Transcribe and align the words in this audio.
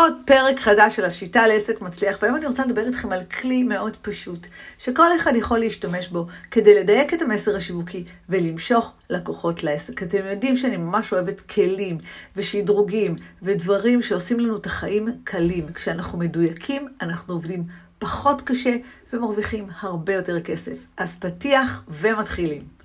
עוד 0.00 0.14
פרק 0.24 0.60
חדש 0.60 0.96
של 0.96 1.04
השיטה 1.04 1.46
לעסק 1.46 1.80
מצליח, 1.80 2.18
והיום 2.22 2.36
אני 2.36 2.46
רוצה 2.46 2.66
לדבר 2.66 2.86
איתכם 2.86 3.12
על 3.12 3.24
כלי 3.24 3.62
מאוד 3.62 3.96
פשוט, 3.96 4.46
שכל 4.78 5.16
אחד 5.16 5.36
יכול 5.36 5.58
להשתמש 5.58 6.08
בו 6.08 6.26
כדי 6.50 6.80
לדייק 6.80 7.14
את 7.14 7.22
המסר 7.22 7.56
השיווקי 7.56 8.04
ולמשוך 8.28 8.92
לקוחות 9.10 9.64
לעסק. 9.64 10.02
אתם 10.02 10.18
יודעים 10.30 10.56
שאני 10.56 10.76
ממש 10.76 11.12
אוהבת 11.12 11.40
כלים 11.40 11.98
ושדרוגים 12.36 13.16
ודברים 13.42 14.02
שעושים 14.02 14.40
לנו 14.40 14.56
את 14.56 14.66
החיים 14.66 15.08
קלים. 15.24 15.72
כשאנחנו 15.72 16.18
מדויקים, 16.18 16.88
אנחנו 17.02 17.34
עובדים 17.34 17.64
פחות 17.98 18.42
קשה 18.44 18.76
ומרוויחים 19.12 19.66
הרבה 19.80 20.14
יותר 20.14 20.40
כסף. 20.40 20.86
אז 20.96 21.16
פתיח 21.16 21.82
ומתחילים. 21.88 22.79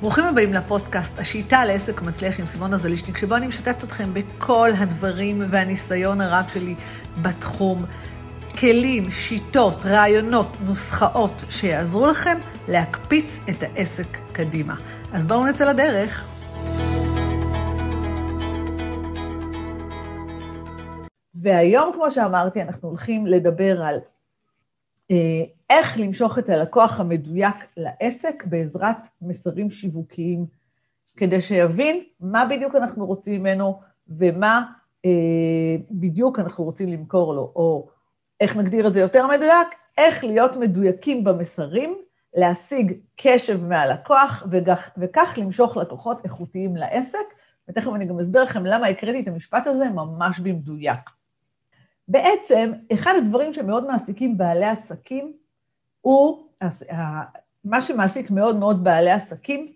ברוכים 0.00 0.24
הבאים 0.24 0.52
לפודקאסט, 0.52 1.18
השיטה 1.18 1.64
לעסק 1.64 2.02
מצליח 2.02 2.40
עם 2.40 2.46
סימונה 2.46 2.76
זלישניק, 2.78 3.16
שבו 3.16 3.36
אני 3.36 3.46
משתפת 3.46 3.84
אתכם 3.84 4.14
בכל 4.14 4.70
הדברים 4.78 5.42
והניסיון 5.50 6.20
הרב 6.20 6.44
שלי 6.54 6.74
בתחום. 7.22 7.84
כלים, 8.60 9.10
שיטות, 9.10 9.86
רעיונות, 9.86 10.56
נוסחאות 10.66 11.44
שיעזרו 11.50 12.06
לכם 12.06 12.38
להקפיץ 12.68 13.40
את 13.50 13.62
העסק 13.62 14.18
קדימה. 14.32 14.74
אז 15.12 15.26
בואו 15.26 15.46
נצא 15.46 15.70
לדרך. 15.70 16.24
והיום, 21.42 21.92
כמו 21.94 22.10
שאמרתי, 22.10 22.62
אנחנו 22.62 22.88
הולכים 22.88 23.26
לדבר 23.26 23.82
על 23.82 23.98
איך 25.70 25.98
למשוך 25.98 26.38
את 26.38 26.48
הלקוח 26.48 27.00
המדויק 27.00 27.54
לעסק 27.76 28.44
בעזרת 28.46 28.96
מסרים 29.22 29.70
שיווקיים, 29.70 30.46
כדי 31.16 31.40
שיבין 31.40 32.02
מה 32.20 32.44
בדיוק 32.50 32.74
אנחנו 32.74 33.06
רוצים 33.06 33.40
ממנו 33.40 33.80
ומה 34.08 34.64
אה, 35.04 35.76
בדיוק 35.90 36.38
אנחנו 36.38 36.64
רוצים 36.64 36.88
למכור 36.88 37.34
לו, 37.34 37.52
או 37.56 37.88
איך 38.40 38.56
נגדיר 38.56 38.88
את 38.88 38.94
זה 38.94 39.00
יותר 39.00 39.26
מדויק, 39.26 39.68
איך 39.98 40.24
להיות 40.24 40.56
מדויקים 40.56 41.24
במסרים, 41.24 41.98
להשיג 42.34 42.92
קשב 43.16 43.66
מהלקוח 43.66 44.42
וכך, 44.50 44.90
וכך 44.98 45.34
למשוך 45.36 45.76
לקוחות 45.76 46.24
איכותיים 46.24 46.76
לעסק, 46.76 47.26
ותכף 47.68 47.90
אני 47.94 48.06
גם 48.06 48.20
אסביר 48.20 48.42
לכם 48.42 48.66
למה 48.66 48.86
הקראתי 48.86 49.20
את 49.20 49.28
המשפט 49.28 49.66
הזה 49.66 49.90
ממש 49.90 50.38
במדויק. 50.38 51.17
בעצם, 52.08 52.72
אחד 52.92 53.12
הדברים 53.18 53.54
שמאוד 53.54 53.86
מעסיקים 53.86 54.38
בעלי 54.38 54.66
עסקים 54.66 55.32
הוא, 56.00 56.48
מה 57.64 57.80
שמעסיק 57.80 58.30
מאוד 58.30 58.56
מאוד 58.56 58.84
בעלי 58.84 59.10
עסקים, 59.10 59.72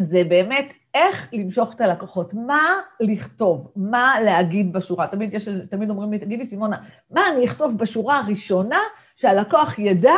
זה 0.00 0.22
באמת 0.28 0.72
איך 0.94 1.28
למשוך 1.32 1.74
את 1.74 1.80
הלקוחות, 1.80 2.34
מה 2.34 2.62
לכתוב, 3.00 3.72
מה 3.76 4.14
להגיד 4.24 4.72
בשורה. 4.72 5.06
תמיד, 5.06 5.34
יש, 5.34 5.48
תמיד 5.70 5.90
אומרים 5.90 6.12
לי, 6.12 6.18
תגידי 6.18 6.46
סימונה, 6.46 6.76
מה 7.10 7.20
אני 7.32 7.44
אכתוב 7.44 7.78
בשורה 7.78 8.18
הראשונה 8.18 8.78
שהלקוח 9.16 9.78
ידע 9.78 10.14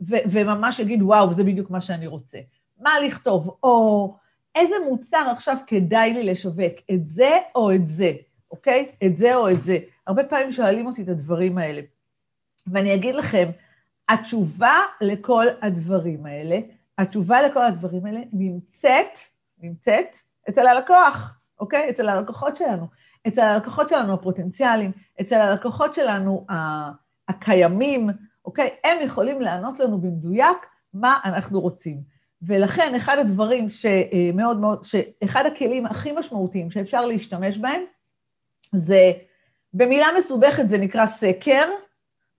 ו- 0.00 0.24
וממש 0.30 0.78
יגיד, 0.78 1.02
וואו, 1.02 1.34
זה 1.34 1.44
בדיוק 1.44 1.70
מה 1.70 1.80
שאני 1.80 2.06
רוצה. 2.06 2.38
מה 2.80 2.90
לכתוב, 3.06 3.56
או 3.62 4.14
איזה 4.54 4.74
מוצר 4.88 5.26
עכשיו 5.32 5.56
כדאי 5.66 6.12
לי 6.12 6.24
לשווק, 6.24 6.72
את 6.94 7.08
זה 7.08 7.30
או 7.54 7.72
את 7.74 7.88
זה, 7.88 8.12
אוקיי? 8.54 8.92
את 9.06 9.16
זה 9.16 9.34
או 9.34 9.50
את 9.50 9.62
זה. 9.62 9.78
הרבה 10.06 10.24
פעמים 10.24 10.52
שואלים 10.52 10.86
אותי 10.86 11.02
את 11.02 11.08
הדברים 11.08 11.58
האלה. 11.58 11.82
ואני 12.66 12.94
אגיד 12.94 13.14
לכם, 13.14 13.50
התשובה 14.08 14.80
לכל 15.00 15.46
הדברים 15.62 16.26
האלה, 16.26 16.58
התשובה 16.98 17.42
לכל 17.42 17.62
הדברים 17.62 18.06
האלה 18.06 18.20
נמצאת, 18.32 19.18
נמצאת 19.58 20.16
אצל 20.48 20.66
הלקוח, 20.66 21.38
אוקיי? 21.60 21.90
אצל 21.90 22.08
הלקוחות 22.08 22.56
שלנו. 22.56 22.86
אצל 23.28 23.40
הלקוחות 23.40 23.88
שלנו 23.88 24.14
הפוטנציאליים, 24.14 24.92
אצל 25.20 25.40
הלקוחות 25.40 25.94
שלנו 25.94 26.46
הקיימים, 27.28 28.10
אוקיי? 28.44 28.70
הם 28.84 28.98
יכולים 29.02 29.40
לענות 29.40 29.80
לנו 29.80 29.98
במדויק 29.98 30.58
מה 30.94 31.18
אנחנו 31.24 31.60
רוצים. 31.60 32.14
ולכן 32.42 32.92
אחד 32.96 33.18
הדברים 33.18 33.68
שמאוד 33.70 34.56
מאוד, 34.56 34.84
שאחד 34.84 35.46
הכלים 35.46 35.86
הכי 35.86 36.12
משמעותיים 36.12 36.70
שאפשר 36.70 37.06
להשתמש 37.06 37.58
בהם, 37.58 37.80
זה, 38.72 39.12
במילה 39.74 40.06
מסובכת 40.18 40.68
זה 40.68 40.78
נקרא 40.78 41.06
סקר, 41.06 41.64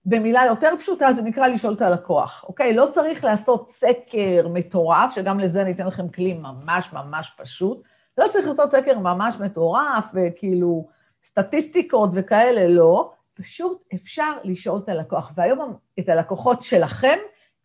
במילה 0.04 0.44
יותר 0.46 0.68
פשוטה 0.78 1.12
זה 1.12 1.22
נקרא 1.22 1.46
לשאול 1.46 1.74
את 1.74 1.82
הלקוח, 1.82 2.44
אוקיי? 2.48 2.74
לא 2.74 2.86
צריך 2.90 3.24
לעשות 3.24 3.70
סקר 3.70 4.48
מטורף, 4.50 5.14
שגם 5.14 5.40
לזה 5.40 5.62
אני 5.62 5.72
אתן 5.72 5.86
לכם 5.86 6.08
כלי 6.08 6.32
ממש 6.32 6.92
ממש 6.92 7.32
פשוט. 7.36 7.82
לא 8.18 8.24
צריך 8.24 8.46
לעשות 8.46 8.72
סקר 8.72 8.98
ממש 8.98 9.36
מטורף 9.40 10.04
וכאילו 10.14 10.88
סטטיסטיקות 11.24 12.10
וכאלה, 12.14 12.68
לא. 12.68 13.12
פשוט 13.34 13.82
אפשר 13.94 14.32
לשאול 14.44 14.80
את 14.84 14.88
הלקוח. 14.88 15.32
והיום 15.36 15.76
את 15.98 16.08
הלקוחות 16.08 16.62
שלכם, 16.62 17.18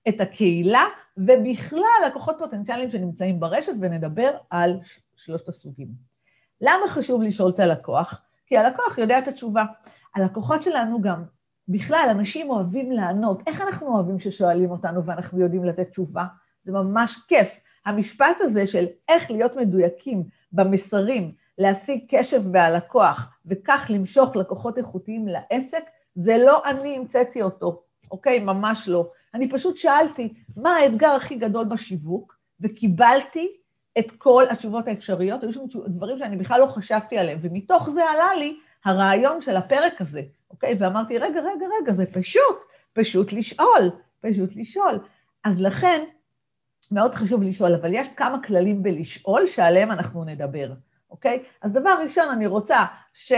את 0.08 0.22
הקהילה, 0.22 0.84
ובכלל 1.18 2.02
לקוחות 2.08 2.36
פוטנציאליים 2.40 2.90
שנמצאים 2.90 3.40
ברשת, 3.40 3.74
ונדבר 3.82 4.32
על 4.50 4.80
שלושת 5.16 5.48
הסוגים. 5.48 5.88
למה 6.62 6.88
חשוב 6.90 7.22
לשאול 7.22 7.52
את 7.52 7.60
הלקוח? 7.60 8.22
כי 8.52 8.58
הלקוח 8.58 8.98
יודע 8.98 9.20
את 9.20 9.28
התשובה. 9.28 9.64
הלקוחות 10.16 10.64
שלנו 10.64 11.02
גם 11.02 11.24
בכלל, 11.68 12.08
אנשים 12.12 12.50
אוהבים 12.50 12.92
לענות. 12.92 13.42
איך 13.48 13.62
אנחנו 13.62 13.88
אוהבים 13.88 14.20
ששואלים 14.20 14.72
אותנו 14.72 15.06
ואנחנו 15.06 15.40
יודעים 15.40 15.66
לתת 15.66 15.90
תשובה? 15.90 16.26
זה 16.62 16.72
ממש 16.72 17.18
כיף. 17.28 17.60
המשפט 17.86 18.36
הזה 18.40 18.68
של 18.68 18.86
איך 19.10 19.32
להיות 19.32 19.56
מדויקים 19.56 20.24
במסרים, 20.52 21.32
להשיג 21.58 22.06
קשב 22.08 22.48
מהלקוח, 22.52 23.30
וכך 23.46 23.88
למשוך 23.94 24.36
לקוחות 24.36 24.78
איכותיים 24.78 25.28
לעסק, 25.28 25.84
זה 26.16 26.38
לא 26.38 26.62
אני 26.66 26.98
המצאתי 26.98 27.42
אותו, 27.42 27.84
אוקיי? 28.12 28.40
ממש 28.40 28.90
לא. 28.90 29.12
אני 29.34 29.50
פשוט 29.50 29.78
שאלתי, 29.78 30.34
מה 30.58 30.76
האתגר 30.76 31.12
הכי 31.12 31.36
גדול 31.36 31.66
בשיווק, 31.66 32.38
וקיבלתי 32.62 33.61
את 34.00 34.12
כל 34.12 34.44
התשובות 34.52 34.88
האפשריות, 34.88 35.44
היו 35.44 35.54
שם 35.54 35.62
דברים 35.88 36.18
שאני 36.18 36.38
בכלל 36.38 36.62
לא 36.62 36.66
חשבתי 36.66 37.18
עליהם, 37.18 37.40
ומתוך 37.42 37.90
זה 37.90 38.10
עלה 38.10 38.34
לי 38.40 38.60
הרעיון 38.86 39.42
של 39.42 39.58
הפרק 39.58 40.02
הזה, 40.02 40.22
אוקיי? 40.52 40.76
ואמרתי, 40.80 41.18
רגע, 41.18 41.40
רגע, 41.40 41.66
רגע, 41.82 41.94
זה 41.94 42.06
פשוט, 42.06 42.58
פשוט 42.94 43.34
לשאול, 43.34 43.90
פשוט 44.22 44.56
לשאול. 44.56 45.00
אז 45.44 45.62
לכן, 45.62 46.04
מאוד 46.92 47.16
חשוב 47.16 47.44
לשאול, 47.44 47.76
אבל 47.76 47.94
יש 47.94 48.08
כמה 48.16 48.44
כללים 48.44 48.84
בלשאול 48.84 49.48
שעליהם 49.48 49.92
אנחנו 49.92 50.24
נדבר, 50.24 50.74
אוקיי? 51.10 51.44
אז 51.62 51.72
דבר 51.72 51.98
ראשון, 52.04 52.30
אני 52.30 52.48
רוצה 52.48 52.78
ש... 53.14 53.34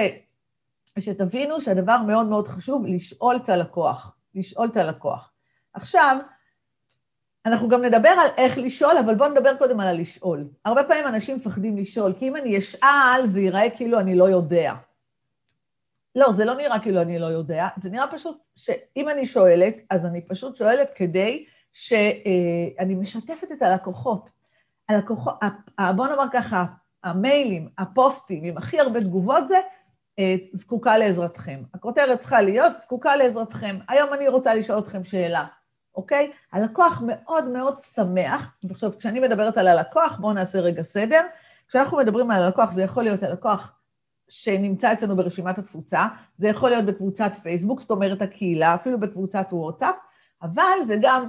שתבינו 1.00 1.62
שהדבר 1.62 1.98
מאוד 2.08 2.28
מאוד 2.28 2.48
חשוב, 2.48 2.86
לשאול 2.86 3.36
את 3.36 3.50
הלקוח, 3.50 4.16
לשאול 4.36 4.68
את 4.68 4.78
הלקוח. 4.78 5.32
עכשיו, 5.74 6.18
אנחנו 7.46 7.70
גם 7.70 7.82
נדבר 7.82 8.10
על 8.10 8.28
איך 8.38 8.58
לשאול, 8.58 8.98
אבל 8.98 9.16
בואו 9.16 9.30
נדבר 9.30 9.58
קודם 9.58 9.80
על 9.80 9.88
הלשאול. 9.88 10.48
הרבה 10.66 10.84
פעמים 10.84 11.08
אנשים 11.08 11.36
מפחדים 11.36 11.78
לשאול, 11.78 12.14
כי 12.20 12.28
אם 12.28 12.36
אני 12.36 12.58
אשאל, 12.58 13.26
זה 13.26 13.42
ייראה 13.42 13.70
כאילו 13.70 14.00
אני 14.00 14.16
לא 14.16 14.30
יודע. 14.30 14.74
לא, 16.16 16.32
זה 16.32 16.46
לא 16.46 16.56
נראה 16.56 16.80
כאילו 16.80 17.02
אני 17.02 17.20
לא 17.20 17.26
יודע, 17.26 17.68
זה 17.82 17.90
נראה 17.90 18.08
פשוט 18.12 18.38
שאם 18.56 19.10
אני 19.10 19.26
שואלת, 19.26 19.82
אז 19.90 20.06
אני 20.06 20.22
פשוט 20.22 20.56
שואלת 20.56 20.92
כדי 20.96 21.46
שאני 21.74 22.96
משתפת 22.96 23.52
את 23.52 23.62
הלקוחות. 23.62 24.30
הלקוחות, 24.90 25.36
בוא 25.96 26.08
נאמר 26.08 26.26
ככה, 26.34 26.66
המיילים, 27.04 27.70
הפוסטים 27.78 28.44
עם 28.44 28.58
הכי 28.58 28.80
הרבה 28.80 29.02
תגובות 29.02 29.48
זה, 29.48 29.58
אה, 30.20 30.36
זקוקה 30.54 30.98
לעזרתכם. 30.98 31.64
הכותרת 31.74 32.20
צריכה 32.20 32.42
להיות 32.42 32.78
זקוקה 32.78 33.16
לעזרתכם. 33.16 33.78
היום 33.88 34.14
אני 34.14 34.28
רוצה 34.28 34.54
לשאול 34.54 34.80
אתכם 34.80 35.04
שאלה, 35.04 35.46
אוקיי? 35.96 36.32
הלקוח 36.52 37.02
מאוד 37.06 37.50
מאוד 37.50 37.82
שמח, 37.94 38.56
ועכשיו 38.64 38.92
כשאני 39.00 39.20
מדברת 39.20 39.58
על 39.58 39.68
הלקוח, 39.68 40.18
בואו 40.20 40.34
נעשה 40.34 40.60
רגע 40.60 40.84
סדר. 40.84 41.22
כשאנחנו 41.68 41.98
מדברים 41.98 42.32
על 42.32 42.44
הלקוח, 42.44 42.72
זה 42.72 42.84
יכול 42.84 43.04
להיות 43.04 43.24
הלקוח 43.24 43.72
שנמצא 44.30 44.94
אצלנו 44.94 45.16
ברשימת 45.16 45.58
התפוצה, 45.58 46.06
זה 46.38 46.48
יכול 46.48 46.70
להיות 46.70 46.86
בקבוצת 46.86 47.32
פייסבוק, 47.44 47.80
זאת 47.80 47.92
אומרת 47.92 48.22
הקהילה, 48.22 48.76
אפילו 48.76 49.00
בקבוצת 49.00 49.48
וואטסאפ, 49.52 49.96
אבל 50.42 50.78
זה 50.88 50.98
גם 51.02 51.28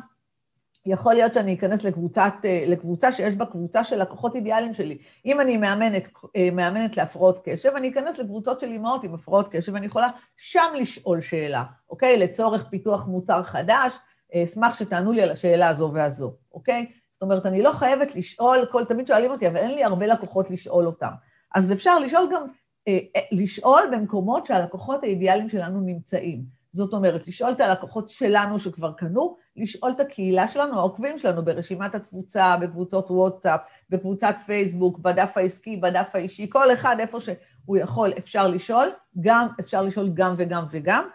יכול 0.86 1.14
להיות 1.14 1.34
שאני 1.34 1.54
אכנס 1.54 1.84
לקבוצת, 1.84 2.34
אה, 2.44 2.64
לקבוצה 2.66 3.12
שיש 3.12 3.34
בה 3.34 3.46
קבוצה 3.46 3.84
של 3.84 4.02
לקוחות 4.02 4.34
אידיאליים 4.34 4.74
שלי. 4.74 4.98
אם 5.26 5.40
אני 5.40 5.56
מאמנת, 5.56 6.08
אה, 6.36 6.48
מאמנת 6.52 6.96
להפרעות 6.96 7.38
קשב, 7.44 7.72
אני 7.76 7.88
אכנס 7.88 8.18
לקבוצות 8.18 8.60
של 8.60 8.66
אימהות 8.66 9.04
עם 9.04 9.14
הפרעות 9.14 9.48
קשב, 9.48 9.74
ואני 9.74 9.86
יכולה 9.86 10.08
שם 10.36 10.72
לשאול 10.74 11.20
שאלה, 11.20 11.64
אוקיי? 11.90 12.18
לצורך 12.18 12.68
פיתוח 12.68 13.06
מוצר 13.06 13.42
חדש, 13.42 13.92
אשמח 14.34 14.74
שתענו 14.74 15.12
לי 15.12 15.22
על 15.22 15.30
השאלה 15.30 15.68
הזו 15.68 15.90
והזו, 15.94 16.34
אוקיי? 16.52 16.86
זאת 17.12 17.22
אומרת, 17.22 17.46
אני 17.46 17.62
לא 17.62 17.72
חייבת 17.72 18.16
לשאול, 18.16 18.66
כל, 18.70 18.84
תמיד 18.84 19.06
שואלים 19.06 19.30
אותי, 19.30 19.48
אבל 19.48 19.56
אין 19.56 19.74
לי 19.74 19.84
הרבה 19.84 20.06
לקוחות 20.06 20.50
לשאול 20.50 20.86
אותם. 20.86 21.12
אז 21.54 21.72
אפשר 21.72 21.98
לשאול 21.98 22.28
גם 22.32 22.46
אה, 22.88 22.98
אה, 23.16 23.20
לשאול 23.32 23.82
במקומות 23.92 24.46
שהלקוחות 24.46 25.02
האידיאליים 25.02 25.48
שלנו 25.48 25.80
נמצאים. 25.80 26.44
זאת 26.72 26.92
אומרת, 26.92 27.28
לשאול 27.28 27.50
את 27.50 27.60
הלקוחות 27.60 28.10
שלנו 28.10 28.60
שכבר 28.60 28.92
קנו, 28.92 29.36
לשאול 29.56 29.90
את 29.90 30.00
הקהילה 30.00 30.48
שלנו, 30.48 30.78
העוקבים 30.78 31.18
שלנו 31.18 31.44
ברשימת 31.44 31.94
התפוצה, 31.94 32.56
בקבוצות 32.60 33.10
וואטסאפ, 33.10 33.60
בקבוצת 33.90 34.34
פייסבוק, 34.46 34.98
בדף 34.98 35.36
העסקי, 35.36 35.76
בדף 35.76 36.08
האישי, 36.14 36.46
כל 36.50 36.72
אחד 36.72 36.96
איפה 37.00 37.20
שהוא 37.20 37.36
הוא 37.64 37.76
יכול, 37.76 38.12
אפשר 38.18 38.48
לשאול, 38.48 38.88
גם, 39.20 39.48
אפשר 39.60 39.82
לשאול 39.82 40.10
גם 40.14 40.34
וגם 40.38 40.64
וגם, 40.70 41.08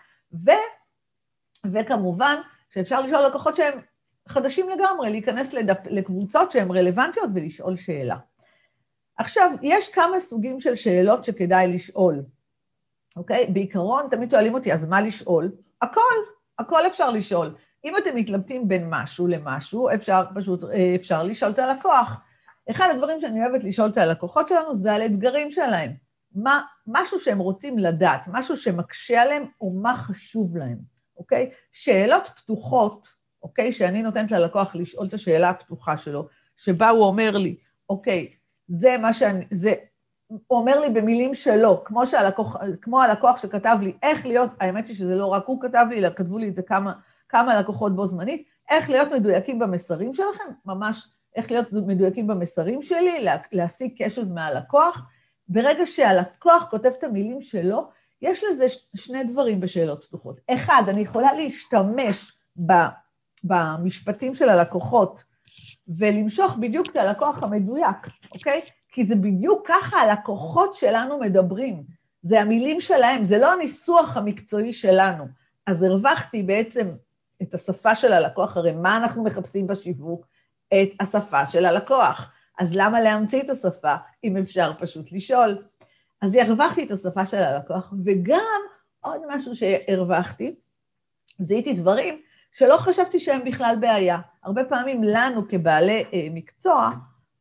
ו, 0.45 0.51
וכמובן 1.73 2.35
שאפשר 2.69 3.01
לשאול 3.01 3.25
לקוחות 3.25 3.55
שהם 3.55 3.79
חדשים 4.27 4.69
לגמרי, 4.69 5.09
להיכנס 5.09 5.53
לדפ, 5.53 5.85
לקבוצות 5.85 6.51
שהן 6.51 6.71
רלוונטיות 6.71 7.29
ולשאול 7.35 7.75
שאלה. 7.75 8.15
עכשיו, 9.17 9.51
יש 9.61 9.89
כמה 9.89 10.19
סוגים 10.19 10.59
של 10.59 10.75
שאלות 10.75 11.25
שכדאי 11.25 11.67
לשאול, 11.67 12.23
אוקיי? 13.15 13.47
בעיקרון, 13.53 14.07
תמיד 14.11 14.31
שואלים 14.31 14.53
אותי, 14.53 14.73
אז 14.73 14.85
מה 14.85 15.01
לשאול? 15.01 15.51
הכל, 15.81 16.15
הכל 16.59 16.87
אפשר 16.87 17.11
לשאול. 17.11 17.55
אם 17.85 17.97
אתם 17.97 18.15
מתלבטים 18.15 18.67
בין 18.67 18.87
משהו 18.89 19.27
למשהו, 19.27 19.89
אפשר 19.93 20.23
פשוט, 20.35 20.63
אה, 20.63 20.95
אפשר 20.95 21.23
לשאול 21.23 21.51
את 21.51 21.59
הלקוח. 21.59 22.15
אחד 22.71 22.87
הדברים 22.91 23.19
שאני 23.21 23.45
אוהבת 23.45 23.63
לשאול 23.63 23.89
את 23.89 23.97
הלקוחות 23.97 24.47
שלנו 24.47 24.75
זה 24.75 24.93
על 24.93 25.05
אתגרים 25.05 25.51
שלהם. 25.51 25.91
מה, 26.35 26.61
משהו 26.87 27.19
שהם 27.19 27.39
רוצים 27.39 27.79
לדעת, 27.79 28.27
משהו 28.31 28.57
שמקשה 28.57 29.21
עליהם, 29.21 29.43
או 29.61 29.71
מה 29.73 29.95
חשוב 29.97 30.57
להם, 30.57 30.77
אוקיי? 31.19 31.49
שאלות 31.71 32.29
פתוחות, 32.35 33.07
אוקיי? 33.43 33.73
שאני 33.73 34.01
נותנת 34.01 34.31
ללקוח 34.31 34.75
לשאול 34.75 35.07
את 35.07 35.13
השאלה 35.13 35.49
הפתוחה 35.49 35.97
שלו, 35.97 36.27
שבה 36.57 36.89
הוא 36.89 37.03
אומר 37.03 37.31
לי, 37.31 37.57
אוקיי, 37.89 38.33
זה 38.67 38.97
מה 38.97 39.13
שאני, 39.13 39.45
זה, 39.51 39.73
הוא 40.27 40.59
אומר 40.59 40.79
לי 40.79 40.89
במילים 40.89 41.33
שלו, 41.33 41.83
כמו, 41.83 42.07
שהלקוח, 42.07 42.57
כמו 42.81 43.01
הלקוח 43.01 43.37
שכתב 43.37 43.77
לי 43.81 43.93
איך 44.03 44.25
להיות, 44.25 44.49
האמת 44.59 44.87
היא 44.87 44.95
שזה 44.95 45.15
לא 45.15 45.25
רק 45.25 45.45
הוא 45.45 45.61
כתב 45.61 45.85
לי, 45.89 45.99
אלא 45.99 46.09
כתבו 46.09 46.37
לי 46.37 46.49
את 46.49 46.55
זה 46.55 46.61
כמה, 46.61 46.93
כמה 47.29 47.55
לקוחות 47.55 47.95
בו 47.95 48.05
זמנית, 48.05 48.47
איך 48.69 48.89
להיות 48.89 49.11
מדויקים 49.11 49.59
במסרים 49.59 50.13
שלכם, 50.13 50.43
ממש 50.65 51.07
איך 51.35 51.51
להיות 51.51 51.73
מדויקים 51.73 52.27
במסרים 52.27 52.81
שלי, 52.81 53.25
להשיג 53.51 54.03
קשב 54.03 54.33
מהלקוח. 54.33 55.01
ברגע 55.47 55.85
שהלקוח 55.85 56.67
כותב 56.69 56.91
את 56.97 57.03
המילים 57.03 57.41
שלו, 57.41 57.89
יש 58.21 58.43
לזה 58.43 58.65
שני 58.95 59.23
דברים 59.23 59.59
בשאלות 59.59 60.05
פתוחות. 60.05 60.39
אחד, 60.47 60.83
אני 60.87 61.01
יכולה 61.01 61.33
להשתמש 61.33 62.31
במשפטים 63.43 64.35
של 64.35 64.49
הלקוחות 64.49 65.23
ולמשוך 65.87 66.55
בדיוק 66.59 66.87
את 66.89 66.95
הלקוח 66.95 67.43
המדויק, 67.43 67.97
אוקיי? 68.33 68.61
כי 68.91 69.05
זה 69.05 69.15
בדיוק 69.15 69.67
ככה 69.67 69.97
הלקוחות 69.97 70.75
שלנו 70.75 71.19
מדברים. 71.19 71.83
זה 72.21 72.41
המילים 72.41 72.81
שלהם, 72.81 73.25
זה 73.25 73.37
לא 73.37 73.53
הניסוח 73.53 74.17
המקצועי 74.17 74.73
שלנו. 74.73 75.25
אז 75.67 75.83
הרווחתי 75.83 76.43
בעצם 76.43 76.91
את 77.41 77.53
השפה 77.53 77.95
של 77.95 78.13
הלקוח, 78.13 78.57
הרי 78.57 78.71
מה 78.71 78.97
אנחנו 78.97 79.23
מחפשים 79.23 79.67
בשיווק? 79.67 80.25
את 80.73 80.89
השפה 80.99 81.45
של 81.45 81.65
הלקוח. 81.65 82.31
אז 82.59 82.75
למה 82.75 83.01
להמציא 83.01 83.41
את 83.41 83.49
השפה 83.49 83.95
אם 84.23 84.37
אפשר 84.37 84.71
פשוט 84.79 85.11
לשאול? 85.11 85.63
אז 86.21 86.35
הרווחתי 86.35 86.83
את 86.83 86.91
השפה 86.91 87.25
של 87.25 87.37
הלקוח, 87.37 87.93
וגם 88.05 88.59
עוד 89.01 89.21
משהו 89.27 89.55
שהרווחתי, 89.55 90.55
זיהיתי 91.39 91.73
דברים 91.73 92.21
שלא 92.51 92.77
חשבתי 92.77 93.19
שהם 93.19 93.45
בכלל 93.45 93.75
בעיה. 93.79 94.19
הרבה 94.43 94.63
פעמים 94.63 95.03
לנו 95.03 95.47
כבעלי 95.47 96.03
אה, 96.13 96.27
מקצוע, 96.31 96.89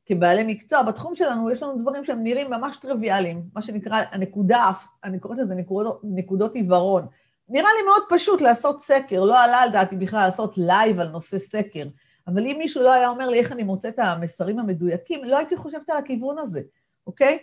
כבעלי 0.06 0.44
מקצוע, 0.44 0.82
בתחום 0.82 1.14
שלנו 1.14 1.50
יש 1.50 1.62
לנו 1.62 1.82
דברים 1.82 2.04
שהם 2.04 2.22
נראים 2.22 2.50
ממש 2.50 2.76
טריוויאליים, 2.76 3.42
מה 3.54 3.62
שנקרא 3.62 4.02
הנקודה, 4.10 4.70
אני 5.04 5.18
קוראת 5.18 5.38
לזה 5.38 5.54
נקודות, 5.54 6.00
נקודות 6.04 6.54
עיוורון. 6.54 7.06
נראה 7.48 7.68
לי 7.78 7.86
מאוד 7.86 8.02
פשוט 8.08 8.40
לעשות 8.40 8.82
סקר, 8.82 9.24
לא 9.24 9.44
עלה 9.44 9.60
על 9.60 9.70
דעתי 9.70 9.96
בכלל 9.96 10.24
לעשות 10.24 10.58
לייב 10.58 11.00
על 11.00 11.08
נושא 11.08 11.38
סקר, 11.38 11.86
אבל 12.26 12.46
אם 12.46 12.56
מישהו 12.58 12.82
לא 12.82 12.92
היה 12.92 13.08
אומר 13.08 13.28
לי 13.28 13.38
איך 13.38 13.52
אני 13.52 13.62
מוצא 13.62 13.88
את 13.88 13.98
המסרים 13.98 14.58
המדויקים, 14.58 15.24
לא 15.24 15.38
הייתי 15.38 15.56
חושבת 15.56 15.90
על 15.90 15.96
הכיוון 15.96 16.38
הזה, 16.38 16.60
אוקיי? 17.06 17.38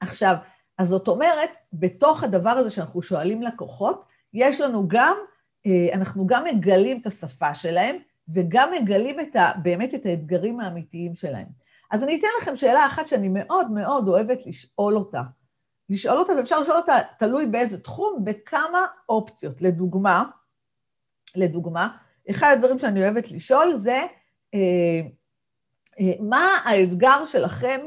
עכשיו, 0.00 0.36
אז 0.78 0.88
זאת 0.88 1.08
אומרת, 1.08 1.50
בתוך 1.72 2.22
הדבר 2.22 2.50
הזה 2.50 2.70
שאנחנו 2.70 3.02
שואלים 3.02 3.42
לקוחות, 3.42 4.04
יש 4.34 4.60
לנו 4.60 4.88
גם, 4.88 5.16
אה, 5.66 5.88
אנחנו 5.94 6.26
גם 6.26 6.44
מגלים 6.44 7.00
את 7.00 7.06
השפה 7.06 7.54
שלהם, 7.54 7.96
וגם 8.34 8.72
מגלים 8.80 9.20
את 9.20 9.36
ה, 9.36 9.52
באמת 9.62 9.94
את 9.94 10.06
האתגרים 10.06 10.60
האמיתיים 10.60 11.14
שלהם. 11.14 11.46
אז 11.90 12.02
אני 12.02 12.18
אתן 12.18 12.28
לכם 12.42 12.56
שאלה 12.56 12.86
אחת 12.86 13.06
שאני 13.06 13.28
מאוד 13.28 13.70
מאוד 13.70 14.08
אוהבת 14.08 14.46
לשאול 14.46 14.96
אותה. 14.96 15.22
לשאול 15.88 16.18
אותה, 16.18 16.32
ואפשר 16.32 16.60
לשאול 16.60 16.76
אותה, 16.76 16.96
תלוי 17.18 17.46
באיזה 17.46 17.80
תחום, 17.80 18.24
בכמה 18.24 18.86
אופציות. 19.08 19.62
לדוגמה, 19.62 20.24
לדוגמה, 21.36 21.96
אחד 22.30 22.52
הדברים 22.52 22.78
שאני 22.78 23.02
אוהבת 23.02 23.30
לשאול 23.30 23.74
זה, 23.74 24.02
אה, 24.54 25.00
אה, 26.00 26.12
מה 26.20 26.48
האתגר 26.64 27.24
שלכם, 27.26 27.80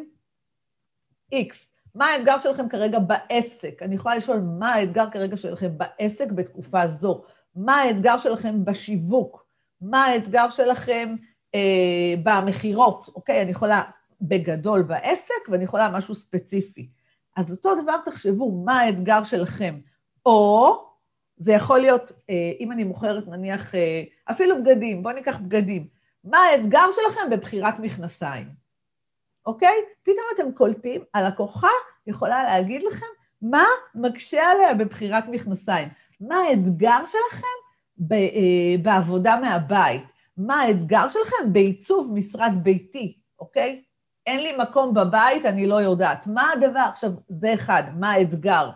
X, 1.34 1.73
מה 1.96 2.06
האתגר 2.06 2.38
שלכם 2.38 2.70
כרגע 2.70 3.00
בעסק? 3.00 3.82
אני 3.82 3.96
יכולה 3.96 4.16
לשאול 4.16 4.40
מה 4.40 4.74
האתגר 4.74 5.10
כרגע 5.12 5.38
שלכם 5.38 5.78
בעסק 5.78 6.32
בתקופה 6.32 6.88
זו, 6.88 7.24
מה 7.56 7.76
האתגר 7.76 8.18
שלכם 8.18 8.66
בשיווק, 8.66 9.46
מה 9.82 10.06
האתגר 10.06 10.50
שלכם 10.50 11.16
אה, 11.56 12.14
במכירות, 12.24 13.10
אוקיי? 13.16 13.42
אני 13.42 13.52
יכולה 13.52 13.84
בגדול 14.22 14.82
בעסק 14.82 15.50
ואני 15.50 15.64
יכולה 15.64 15.90
משהו 15.90 16.16
ספציפי. 16.16 16.90
אז 17.36 17.52
אותו 17.52 17.82
דבר 17.84 17.98
תחשבו, 18.06 18.52
מה 18.66 18.80
האתגר 18.80 19.24
שלכם? 19.24 19.80
או 20.26 20.76
זה 21.38 21.54
יכול 21.54 21.80
להיות, 21.80 22.12
אה, 22.30 22.52
אם 22.60 22.72
אני 22.72 22.84
מוכרת 22.84 23.28
נניח, 23.28 23.76
אה, 23.76 24.04
אפילו 24.32 24.64
בגדים, 24.64 25.04
בואו 25.04 25.16
ניקח 25.16 25.38
בגדים. 25.38 25.88
מה 26.24 26.38
האתגר 26.38 26.86
שלכם 26.96 27.30
בבחירת 27.32 27.80
מכנסיים, 27.80 28.63
אוקיי? 29.46 29.76
פתאום 30.04 30.26
אתם 30.36 30.52
קולטים, 30.52 31.02
הלקוחה 31.14 31.70
יכולה 32.08 32.44
להגיד 32.44 32.84
לכם 32.84 33.06
מה 33.42 33.66
מקשה 33.96 34.52
עליה 34.52 34.74
בבחירת 34.74 35.24
מכנסיים. 35.28 35.88
מה 36.22 36.36
האתגר 36.38 37.00
שלכם 37.06 37.64
אה, 38.12 38.18
בעבודה 38.82 39.40
מהבית? 39.40 40.04
מה 40.38 40.62
האתגר 40.62 41.08
שלכם 41.08 41.54
בעיצוב 41.54 42.12
משרד 42.14 42.52
ביתי, 42.64 43.18
אוקיי? 43.40 43.84
אין 44.28 44.40
לי 44.40 44.58
מקום 44.58 44.94
בבית, 44.94 45.46
אני 45.46 45.68
לא 45.68 45.82
יודעת. 45.82 46.28
מה 46.28 46.52
הדבר? 46.52 46.86
עכשיו, 46.90 47.12
זה 47.28 47.54
אחד, 47.54 47.84
מה 48.00 48.12
האתגר? 48.12 48.70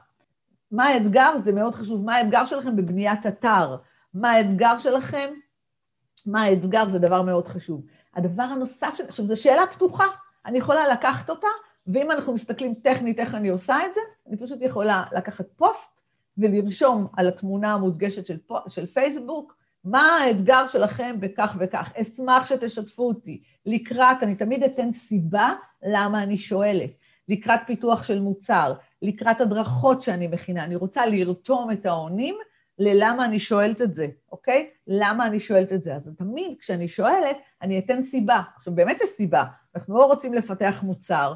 מה 0.71 0.85
האתגר? 0.85 1.37
זה 1.43 1.51
מאוד 1.51 1.75
חשוב. 1.75 2.05
מה 2.05 2.15
האתגר 2.15 2.45
שלכם 2.45 2.75
בבניית 2.75 3.25
אתר? 3.25 3.75
מה 4.13 4.31
האתגר 4.31 4.77
שלכם? 4.77 5.33
מה 6.25 6.43
האתגר? 6.43 6.89
זה 6.89 6.99
דבר 6.99 7.21
מאוד 7.21 7.47
חשוב. 7.47 7.85
הדבר 8.15 8.43
הנוסף, 8.43 8.93
ש... 8.95 9.01
עכשיו, 9.01 9.25
זו 9.25 9.41
שאלה 9.41 9.67
פתוחה, 9.67 10.05
אני 10.47 10.57
יכולה 10.57 10.87
לקחת 10.87 11.29
אותה, 11.29 11.47
ואם 11.87 12.11
אנחנו 12.11 12.33
מסתכלים 12.33 12.73
טכנית 12.73 13.19
איך 13.19 13.35
אני 13.35 13.49
עושה 13.49 13.85
את 13.85 13.93
זה, 13.93 14.01
אני 14.27 14.37
פשוט 14.37 14.61
יכולה 14.61 15.03
לקחת 15.11 15.45
פוסט 15.55 16.01
ולרשום 16.37 17.07
על 17.17 17.27
התמונה 17.27 17.73
המודגשת 17.73 18.25
של, 18.25 18.37
פו... 18.37 18.55
של 18.67 18.85
פייסבוק, 18.85 19.57
מה 19.83 20.01
האתגר 20.01 20.67
שלכם 20.67 21.15
בכך 21.19 21.55
וכך. 21.59 21.91
אשמח 22.01 22.49
שתשתפו 22.49 23.07
אותי. 23.07 23.41
לקראת, 23.65 24.23
אני 24.23 24.35
תמיד 24.35 24.63
אתן 24.63 24.91
סיבה 24.91 25.53
למה 25.83 26.23
אני 26.23 26.37
שואלת. 26.37 26.91
לקראת 27.29 27.59
פיתוח 27.67 28.03
של 28.03 28.19
מוצר, 28.19 28.73
לקראת 29.01 29.41
הדרכות 29.41 30.01
שאני 30.01 30.27
מכינה. 30.27 30.63
אני 30.63 30.75
רוצה 30.75 31.05
לרתום 31.05 31.71
את 31.71 31.85
העונים 31.85 32.35
ללמה 32.79 33.25
אני 33.25 33.39
שואלת 33.39 33.81
את 33.81 33.93
זה, 33.93 34.07
אוקיי? 34.31 34.69
למה 34.87 35.27
אני 35.27 35.39
שואלת 35.39 35.73
את 35.73 35.83
זה? 35.83 35.95
אז 35.95 36.11
תמיד 36.17 36.57
כשאני 36.59 36.87
שואלת, 36.87 37.37
אני 37.61 37.79
אתן 37.79 38.01
סיבה. 38.01 38.41
עכשיו, 38.57 38.75
באמת 38.75 39.01
יש 39.01 39.09
סיבה. 39.09 39.43
אנחנו 39.77 40.01
או 40.01 40.07
רוצים 40.07 40.33
לפתח 40.33 40.79
מוצר, 40.83 41.33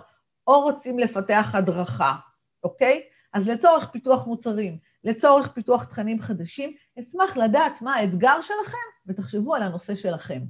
או 0.47 0.61
רוצים 0.61 0.99
לפתח 0.99 1.51
הדרכה, 1.53 2.15
אוקיי? 2.63 3.01
אז 3.33 3.49
לצורך 3.49 3.89
פיתוח 3.89 4.27
מוצרים, 4.27 4.77
לצורך 5.03 5.47
פיתוח 5.47 5.83
תכנים 5.83 6.21
חדשים, 6.21 6.73
אשמח 6.99 7.37
לדעת 7.37 7.81
מה 7.81 7.95
האתגר 7.95 8.41
שלכם, 8.41 8.77
ותחשבו 9.07 9.55
על 9.55 9.63
הנושא 9.63 9.95
שלכם. 9.95 10.41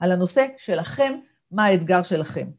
על 0.00 0.12
הנושא 0.12 0.46
שלכם, 0.58 1.18
מה 1.50 1.64
האתגר 1.64 2.02
שלכם. 2.02 2.50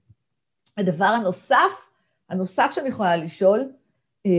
הדבר 0.77 1.05
הנוסף, 1.05 1.89
הנוסף 2.29 2.71
שאני 2.75 2.89
יכולה 2.89 3.15
לשאול, 3.15 3.71
אה, 4.25 4.31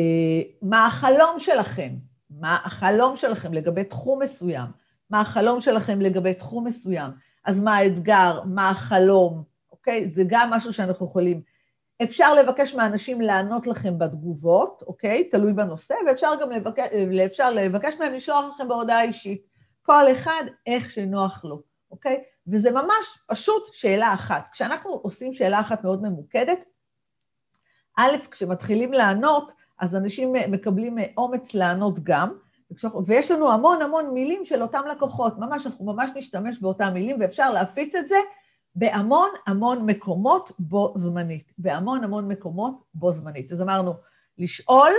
מה 0.63 0.87
החלום 0.87 1.39
שלכם? 1.39 1.95
מה 2.31 2.59
החלום 2.65 3.17
שלכם 3.17 3.53
לגבי 3.53 3.85
תחום 3.85 4.23
מסוים? 4.23 4.67
מה 5.11 5.21
החלום 5.21 5.61
שלכם 5.61 6.01
לגבי 6.01 6.35
תחום 6.35 6.67
מסוים? 6.67 7.11
אז 7.45 7.61
מה 7.61 7.77
האתגר? 7.77 8.41
מה 8.45 8.71
החלום? 8.71 9.56
אוקיי? 9.87 10.09
זה 10.09 10.23
גם 10.27 10.51
משהו 10.51 10.73
שאנחנו 10.73 11.07
יכולים. 11.07 11.43
אפשר 12.03 12.35
לבקש 12.35 12.75
מאנשים 12.75 13.21
לענות 13.21 13.67
לכם 13.67 13.99
בתגובות, 13.99 14.83
אוקיי? 14.87 15.25
תלוי 15.25 15.53
בנושא, 15.53 15.95
ואפשר 16.07 16.33
גם 16.41 16.51
לבקש, 16.51 17.41
לבקש 17.41 17.95
מהם 17.95 18.13
לשלוח 18.13 18.45
לכם 18.55 18.69
בהודעה 18.69 19.03
אישית. 19.03 19.47
כל 19.83 20.13
אחד 20.13 20.43
איך 20.67 20.91
שנוח 20.91 21.45
לו, 21.45 21.63
אוקיי? 21.91 22.23
וזה 22.47 22.71
ממש 22.71 23.19
פשוט 23.27 23.69
שאלה 23.73 24.15
אחת. 24.15 24.49
כשאנחנו 24.53 24.91
עושים 24.91 25.33
שאלה 25.33 25.61
אחת 25.61 25.85
מאוד 25.85 26.03
ממוקדת, 26.03 26.59
א', 27.99 28.17
כשמתחילים 28.31 28.93
לענות, 28.93 29.53
אז 29.79 29.97
אנשים 29.97 30.33
מקבלים 30.33 30.97
אומץ 31.17 31.55
לענות 31.55 31.99
גם, 32.03 32.33
ויש 33.07 33.31
לנו 33.31 33.53
המון 33.53 33.83
המון 33.83 34.11
מילים 34.11 34.45
של 34.45 34.63
אותם 34.63 34.83
לקוחות, 34.91 35.39
ממש, 35.39 35.67
אנחנו 35.67 35.85
ממש 35.85 36.11
נשתמש 36.15 36.59
באותם 36.61 36.91
מילים, 36.95 37.17
ואפשר 37.21 37.51
להפיץ 37.51 37.95
את 37.95 38.09
זה 38.09 38.17
בהמון 38.77 39.29
המון 39.47 39.87
מקומות 39.87 40.53
בו 40.59 40.93
זמנית, 40.97 41.53
בהמון 41.59 42.05
המון 42.05 42.29
מקומות 42.29 42.75
בו 42.95 43.13
זמנית. 43.13 43.53
אז 43.53 43.63
אמרנו, 43.63 43.95
לשאול 44.39 44.91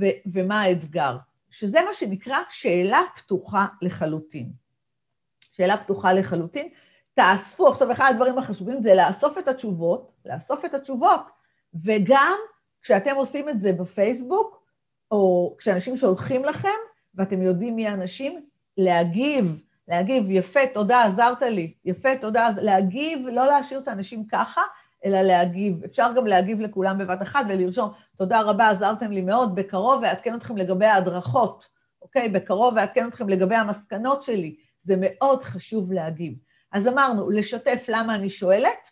ו- 0.00 0.18
ומה 0.32 0.60
האתגר, 0.60 1.16
שזה 1.50 1.78
מה 1.86 1.94
שנקרא 1.94 2.38
שאלה 2.48 3.00
פתוחה 3.16 3.66
לחלוטין. 3.82 4.52
שאלה 5.52 5.76
פתוחה 5.76 6.12
לחלוטין. 6.12 6.68
תאספו, 7.14 7.68
עכשיו 7.68 7.92
אחד 7.92 8.10
הדברים 8.10 8.38
החשובים 8.38 8.82
זה 8.82 8.94
לאסוף 8.94 9.38
את 9.38 9.48
התשובות, 9.48 10.12
לאסוף 10.24 10.64
את 10.64 10.74
התשובות, 10.74 11.20
וגם 11.84 12.36
כשאתם 12.82 13.14
עושים 13.16 13.48
את 13.48 13.60
זה 13.60 13.72
בפייסבוק, 13.72 14.62
או 15.10 15.54
כשאנשים 15.58 15.96
שולחים 15.96 16.44
לכם, 16.44 16.78
ואתם 17.14 17.42
יודעים 17.42 17.76
מי 17.76 17.86
האנשים, 17.86 18.46
להגיב, 18.76 19.62
להגיב, 19.88 20.30
יפה, 20.30 20.60
תודה, 20.74 21.04
עזרת 21.04 21.42
לי, 21.42 21.74
יפה, 21.84 22.08
תודה, 22.20 22.48
להגיב, 22.62 23.26
לא 23.32 23.46
להשאיר 23.46 23.80
את 23.80 23.88
האנשים 23.88 24.24
ככה, 24.26 24.62
אלא 25.04 25.22
להגיב. 25.22 25.84
אפשר 25.84 26.10
גם 26.16 26.26
להגיב 26.26 26.60
לכולם 26.60 26.98
בבת 26.98 27.22
אחת 27.22 27.46
ולרשום, 27.48 27.92
תודה 28.16 28.40
רבה, 28.40 28.68
עזרתם 28.68 29.10
לי 29.10 29.20
מאוד, 29.20 29.54
בקרוב 29.54 30.02
ואעדכן 30.02 30.34
אתכם 30.34 30.56
לגבי 30.56 30.86
ההדרכות, 30.86 31.68
אוקיי? 32.02 32.28
בקרוב 32.28 32.74
ואעדכן 32.76 33.08
אתכם 33.08 33.28
לגבי 33.28 33.54
המסקנות 33.54 34.22
שלי. 34.22 34.56
זה 34.80 34.94
מאוד 35.00 35.42
חשוב 35.42 35.92
להגיב. 35.92 36.34
אז 36.72 36.88
אמרנו, 36.88 37.30
לשתף 37.30 37.84
למה 37.88 38.14
אני 38.14 38.30
שואלת, 38.30 38.90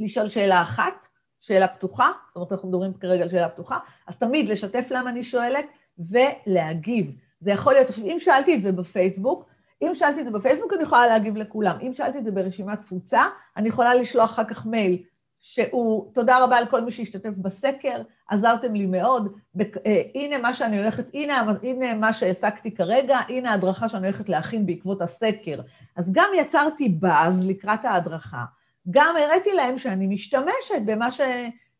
לשאול 0.00 0.28
שאלה 0.28 0.62
אחת, 0.62 1.06
שאלה 1.40 1.68
פתוחה, 1.68 2.10
זאת 2.28 2.36
אומרת, 2.36 2.52
אנחנו 2.52 2.68
מדברים 2.68 2.94
כרגע 2.94 3.22
על 3.22 3.28
שאלה 3.28 3.48
פתוחה, 3.48 3.78
אז 4.06 4.18
תמיד 4.18 4.48
לשתף 4.48 4.88
למה 4.90 5.10
אני 5.10 5.24
שואלת 5.24 5.64
ולהגיב. 5.98 7.16
זה 7.40 7.50
יכול 7.50 7.72
להיות, 7.72 7.88
עכשיו, 7.88 8.04
אם 8.06 8.16
שאלתי 8.20 8.54
את 8.54 8.62
זה 8.62 8.72
בפייסבוק, 8.72 9.51
אם 9.82 9.90
שאלתי 9.94 10.20
את 10.20 10.24
זה 10.24 10.30
בפייסבוק, 10.30 10.72
אני 10.72 10.82
יכולה 10.82 11.06
להגיב 11.06 11.36
לכולם. 11.36 11.76
אם 11.82 11.94
שאלתי 11.94 12.18
את 12.18 12.24
זה 12.24 12.32
ברשימת 12.32 12.80
תפוצה, 12.80 13.22
אני 13.56 13.68
יכולה 13.68 13.94
לשלוח 13.94 14.32
אחר 14.32 14.44
כך 14.44 14.66
מייל 14.66 15.02
שהוא, 15.40 16.12
תודה 16.12 16.44
רבה 16.44 16.56
על 16.56 16.66
כל 16.66 16.80
מי 16.80 16.92
שהשתתף 16.92 17.30
בסקר, 17.36 18.02
עזרתם 18.28 18.74
לי 18.74 18.86
מאוד, 18.86 19.32
בק, 19.54 19.76
אה, 19.86 20.02
הנה 20.14 20.38
מה 20.38 20.54
שאני 20.54 20.78
הולכת, 20.78 21.06
הנה, 21.14 21.44
הנה 21.62 21.94
מה 21.94 22.12
שהעסקתי 22.12 22.74
כרגע, 22.74 23.18
הנה 23.28 23.50
ההדרכה 23.50 23.88
שאני 23.88 24.06
הולכת 24.06 24.28
להכין 24.28 24.66
בעקבות 24.66 25.02
הסקר. 25.02 25.60
אז 25.96 26.12
גם 26.12 26.28
יצרתי 26.36 26.88
באז 26.88 27.48
לקראת 27.48 27.84
ההדרכה, 27.84 28.44
גם 28.90 29.14
הראיתי 29.24 29.52
להם 29.52 29.78
שאני 29.78 30.06
משתמשת 30.06 30.82
במה, 30.84 31.10
ש, 31.10 31.20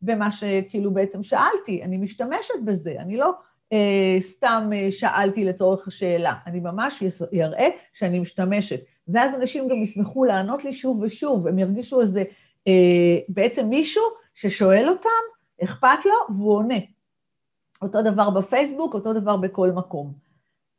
במה 0.02 0.32
שכאילו 0.32 0.90
בעצם 0.94 1.22
שאלתי, 1.22 1.82
אני 1.82 1.96
משתמשת 1.96 2.54
בזה, 2.64 2.94
אני 2.98 3.16
לא 3.16 3.32
סתם 4.20 4.70
אה, 4.72 4.88
שאלתי 4.90 5.44
לצורך 5.44 5.88
השאלה, 5.88 6.34
אני 6.46 6.60
ממש 6.60 7.02
אראה 7.42 7.68
שאני 7.92 8.18
משתמשת. 8.18 8.80
ואז 9.08 9.34
אנשים 9.34 9.68
גם 9.68 9.76
ישמחו 9.76 10.24
לענות 10.24 10.64
לי 10.64 10.72
שוב 10.72 11.02
ושוב, 11.02 11.46
הם 11.46 11.58
ירגישו 11.58 12.00
איזה, 12.00 12.24
אה, 12.68 13.18
בעצם 13.28 13.68
מישהו 13.68 14.02
ששואל 14.34 14.88
אותם, 14.88 15.08
אכפת 15.64 16.04
לו, 16.04 16.36
והוא 16.36 16.54
עונה. 16.54 16.78
אותו 17.82 18.02
דבר 18.02 18.30
בפייסבוק, 18.30 18.94
אותו 18.94 19.12
דבר 19.12 19.36
בכל 19.36 19.70
מקום. 19.70 20.12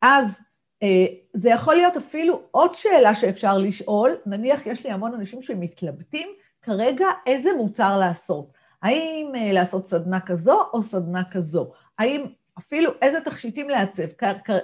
אז 0.02 0.40
אה, 0.84 1.06
זה 1.34 1.50
יכול 1.50 1.76
להיות 1.76 1.98
אפילו 1.98 2.42
עוד 2.52 2.76
שאלה 2.76 3.16
שאפשר 3.16 3.58
לשאול, 3.58 4.18
נניח 4.26 4.66
יש 4.66 4.86
לי 4.86 4.92
המון 4.92 5.14
אנשים 5.14 5.42
שמתלבטים 5.42 6.30
כרגע 6.62 7.08
איזה 7.26 7.50
מוצר 7.58 8.00
לעשות. 8.00 8.52
האם 8.82 9.32
אה, 9.36 9.52
לעשות 9.52 9.90
סדנה 9.90 10.20
כזו 10.20 10.62
או 10.74 10.84
סדנה 10.84 11.24
כזו? 11.32 11.72
האם 12.00 12.26
אפילו 12.58 12.92
איזה 13.02 13.22
תכשיטים 13.22 13.70
לעצב, 13.70 14.04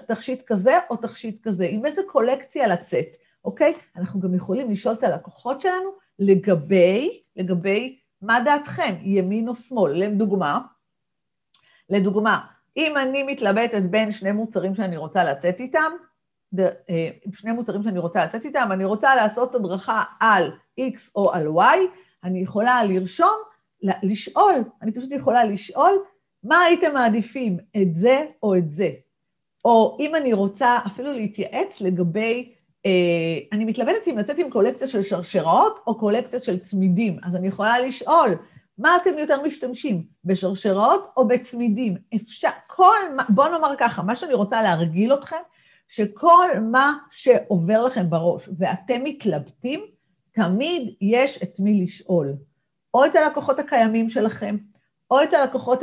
תכשיט 0.07 0.41
כזה 0.47 0.79
או 0.89 0.95
תכשיט 0.95 1.43
כזה, 1.43 1.67
עם 1.69 1.85
איזה 1.85 2.01
קולקציה 2.07 2.67
לצאת, 2.67 3.17
אוקיי? 3.45 3.73
אנחנו 3.95 4.19
גם 4.19 4.35
יכולים 4.35 4.71
לשאול 4.71 4.95
את 4.95 5.03
הלקוחות 5.03 5.61
שלנו 5.61 5.89
לגבי, 6.19 7.21
לגבי 7.35 7.99
מה 8.21 8.39
דעתכם, 8.45 8.95
ימין 9.01 9.47
או 9.47 9.55
שמאל. 9.55 9.91
לדוגמה, 9.93 10.59
לדוגמה, 11.89 12.39
אם 12.77 12.97
אני 12.97 13.23
מתלבטת 13.23 13.81
בין 13.81 14.11
שני 14.11 14.31
מוצרים 14.31 14.75
שאני 14.75 14.97
רוצה 14.97 15.23
לצאת 15.23 15.59
איתם, 15.59 15.91
אה, 16.59 17.09
שני 17.33 17.51
מוצרים 17.51 17.83
שאני 17.83 17.99
רוצה 17.99 18.25
לצאת 18.25 18.45
איתם, 18.45 18.69
אני 18.71 18.85
רוצה 18.85 19.15
לעשות 19.15 19.55
הדרכה 19.55 20.03
על 20.19 20.51
X 20.79 21.11
או 21.15 21.33
על 21.33 21.47
Y, 21.47 21.77
אני 22.23 22.39
יכולה 22.39 22.83
לרשום, 22.83 23.35
לשאול, 24.03 24.63
אני 24.81 24.91
פשוט 24.91 25.11
יכולה 25.11 25.43
לשאול 25.43 26.03
מה 26.43 26.61
הייתם 26.61 26.93
מעדיפים, 26.93 27.57
את 27.81 27.95
זה 27.95 28.25
או 28.43 28.55
את 28.55 28.71
זה? 28.71 28.89
או 29.65 29.97
אם 29.99 30.15
אני 30.15 30.33
רוצה 30.33 30.79
אפילו 30.87 31.11
להתייעץ 31.13 31.81
לגבי, 31.81 32.53
אה, 32.85 32.91
אני 33.51 33.65
מתלבטת 33.65 34.07
אם 34.07 34.17
לצאת 34.17 34.37
עם 34.37 34.49
קולקציה 34.49 34.87
של 34.87 35.03
שרשראות 35.03 35.79
או 35.87 35.97
קולקציה 35.97 36.39
של 36.39 36.59
צמידים, 36.59 37.17
אז 37.23 37.35
אני 37.35 37.47
יכולה 37.47 37.79
לשאול, 37.79 38.35
מה 38.77 38.97
אתם 39.01 39.17
יותר 39.17 39.43
משתמשים, 39.43 40.03
בשרשראות 40.25 41.11
או 41.17 41.27
בצמידים? 41.27 41.97
אפשר, 42.15 42.49
כל 42.67 42.97
מה, 43.15 43.23
בוא 43.29 43.47
נאמר 43.47 43.73
ככה, 43.77 44.03
מה 44.03 44.15
שאני 44.15 44.33
רוצה 44.33 44.61
להרגיל 44.61 45.13
אתכם, 45.13 45.37
שכל 45.87 46.47
מה 46.71 46.93
שעובר 47.11 47.83
לכם 47.85 48.09
בראש 48.09 48.49
ואתם 48.57 49.03
מתלבטים, 49.03 49.79
תמיד 50.31 50.93
יש 51.01 51.43
את 51.43 51.59
מי 51.59 51.83
לשאול. 51.83 52.33
או 52.93 53.05
את 53.05 53.15
הלקוחות 53.15 53.59
הקיימים 53.59 54.09
שלכם, 54.09 54.57
או 55.11 55.23
את 55.23 55.33
הלקוחות, 55.33 55.79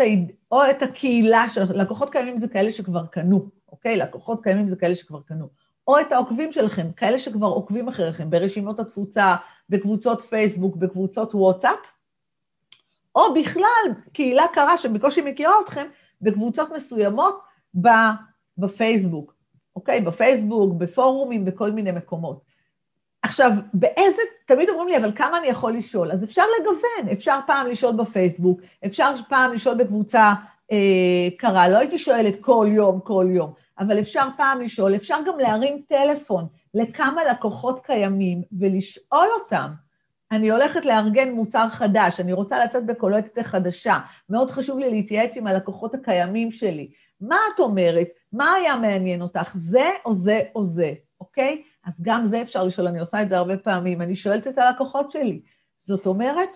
או 0.52 0.60
את 0.70 0.82
הקהילה 0.82 1.50
של 1.50 1.62
לקוחות 1.74 2.10
קיימים 2.10 2.38
זה 2.38 2.48
כאלה 2.48 2.72
שכבר 2.72 3.06
קנו, 3.06 3.48
אוקיי? 3.68 3.96
לקוחות 3.96 4.42
קיימים 4.42 4.68
זה 4.68 4.76
כאלה 4.76 4.94
שכבר 4.94 5.20
קנו. 5.20 5.48
או 5.88 6.00
את 6.00 6.12
העוקבים 6.12 6.52
שלכם, 6.52 6.92
כאלה 6.92 7.18
שכבר 7.18 7.46
עוקבים 7.46 7.88
אחריכם 7.88 8.30
ברשימות 8.30 8.80
התפוצה, 8.80 9.36
בקבוצות 9.68 10.20
פייסבוק, 10.20 10.76
בקבוצות 10.76 11.34
וואטסאפ, 11.34 11.78
או 13.14 13.34
בכלל 13.34 13.92
קהילה 14.12 14.44
קרה 14.54 14.78
שבקושי 14.78 15.20
מכירה 15.20 15.54
אתכם 15.64 15.86
בקבוצות 16.22 16.68
מסוימות 16.76 17.40
בפייסבוק, 18.58 19.34
אוקיי? 19.76 20.00
בפייסבוק, 20.00 20.74
בפורומים, 20.74 21.44
בכל 21.44 21.70
מיני 21.70 21.92
מקומות. 21.92 22.45
עכשיו, 23.26 23.50
באיזה, 23.75 24.23
תמיד 24.47 24.68
אומרים 24.68 24.88
לי, 24.88 24.97
אבל 24.97 25.12
כמה 25.14 25.38
אני 25.38 25.47
יכול 25.47 25.73
לשאול? 25.73 26.12
אז 26.12 26.25
אפשר 26.25 26.42
לגוון, 26.61 27.12
אפשר 27.12 27.38
פעם 27.47 27.66
לשאול 27.66 27.97
בפייסבוק, 27.97 28.61
אפשר 28.87 29.14
פעם 29.28 29.52
לשאול 29.52 29.75
בקבוצה 29.75 30.33
אה, 30.73 31.28
קרה, 31.38 31.68
לא 31.68 31.78
הייתי 31.78 31.99
שואלת 31.99 32.35
כל 32.40 32.66
יום, 32.71 33.00
כל 33.00 33.26
יום, 33.30 33.52
אבל 33.78 34.00
אפשר 34.00 34.28
פעם 34.37 34.61
לשאול, 34.61 34.97
אפשר 34.97 35.16
גם 35.26 35.38
להרים 35.38 35.83
טלפון 35.88 36.47
לכמה 36.75 37.25
לקוחות 37.25 37.87
קיימים 37.87 38.42
ולשאול 38.61 39.28
אותם, 39.40 39.71
אני 40.33 40.50
הולכת 40.50 40.87
לארגן 40.87 41.33
מוצר 41.33 41.68
חדש, 41.68 42.21
אני 42.21 42.33
רוצה 42.33 42.64
לצאת 42.64 42.87
בקולקציה 42.87 43.45
חדשה, 43.45 43.99
מאוד 44.30 44.50
חשוב 44.50 44.78
לי 44.78 44.90
להתייעץ 44.90 45.37
עם 45.37 45.47
הלקוחות 45.47 45.95
הקיימים 45.95 46.50
שלי. 46.50 46.90
מה 47.21 47.38
את 47.54 47.61
אומרת? 47.61 48.09
מה 48.33 48.52
היה 48.52 48.76
מעניין 48.76 49.23
אותך? 49.23 49.52
זה 49.54 49.90
או 50.04 50.14
זה 50.14 50.42
או 50.54 50.64
זה, 50.64 50.92
אוקיי? 51.21 51.62
אז 51.86 52.02
גם 52.02 52.26
זה 52.26 52.42
אפשר 52.42 52.64
לשאול, 52.64 52.88
אני 52.88 53.00
עושה 53.00 53.22
את 53.22 53.28
זה 53.28 53.36
הרבה 53.36 53.56
פעמים, 53.56 54.02
אני 54.02 54.16
שואלת 54.16 54.46
את 54.46 54.58
הלקוחות 54.58 55.10
שלי. 55.10 55.40
זאת 55.76 56.06
אומרת, 56.06 56.48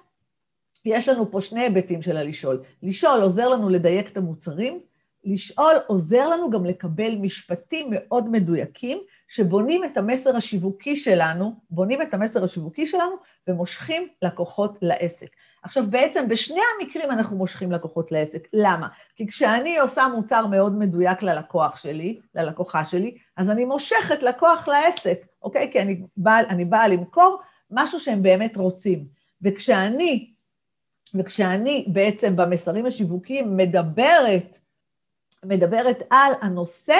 יש 0.84 1.08
לנו 1.08 1.30
פה 1.30 1.40
שני 1.40 1.60
היבטים 1.60 2.02
של 2.02 2.16
הלשאול. 2.16 2.62
לשאול 2.82 3.20
עוזר 3.20 3.48
לנו 3.48 3.68
לדייק 3.68 4.08
את 4.08 4.16
המוצרים, 4.16 4.80
לשאול 5.24 5.74
עוזר 5.86 6.28
לנו 6.28 6.50
גם 6.50 6.64
לקבל 6.64 7.16
משפטים 7.16 7.86
מאוד 7.90 8.28
מדויקים, 8.28 8.98
שבונים 9.28 9.84
את 9.84 9.96
המסר 9.96 10.36
השיווקי 10.36 10.96
שלנו, 10.96 11.54
בונים 11.70 12.02
את 12.02 12.14
המסר 12.14 12.44
השיווקי 12.44 12.86
שלנו 12.86 13.16
ומושכים 13.48 14.08
לקוחות 14.22 14.78
לעסק. 14.82 15.28
עכשיו 15.62 15.84
בעצם 15.90 16.28
בשני 16.28 16.60
המקרים 16.80 17.10
אנחנו 17.10 17.36
מושכים 17.36 17.72
לקוחות 17.72 18.12
לעסק. 18.12 18.48
למה? 18.52 18.88
כי 19.16 19.26
כשאני 19.26 19.78
עושה 19.78 20.06
מוצר 20.14 20.46
מאוד 20.46 20.78
מדויק 20.78 21.22
ללקוח 21.22 21.76
שלי, 21.76 22.20
ללקוחה 22.34 22.84
שלי, 22.84 23.16
אז 23.36 23.50
אני 23.50 23.64
מושכת 23.64 24.22
לקוח 24.22 24.68
לעסק, 24.68 25.26
אוקיי? 25.42 25.72
כי 25.72 25.80
אני 25.80 26.02
באה, 26.16 26.42
באה 26.68 26.88
למכור 26.88 27.40
משהו 27.70 28.00
שהם 28.00 28.22
באמת 28.22 28.56
רוצים. 28.56 29.04
וכשאני, 29.42 30.32
וכשאני 31.14 31.84
בעצם 31.88 32.36
במסרים 32.36 32.86
השיווקיים 32.86 33.56
מדברת, 33.56 34.58
מדברת 35.44 36.02
על 36.10 36.32
הנושא 36.40 36.98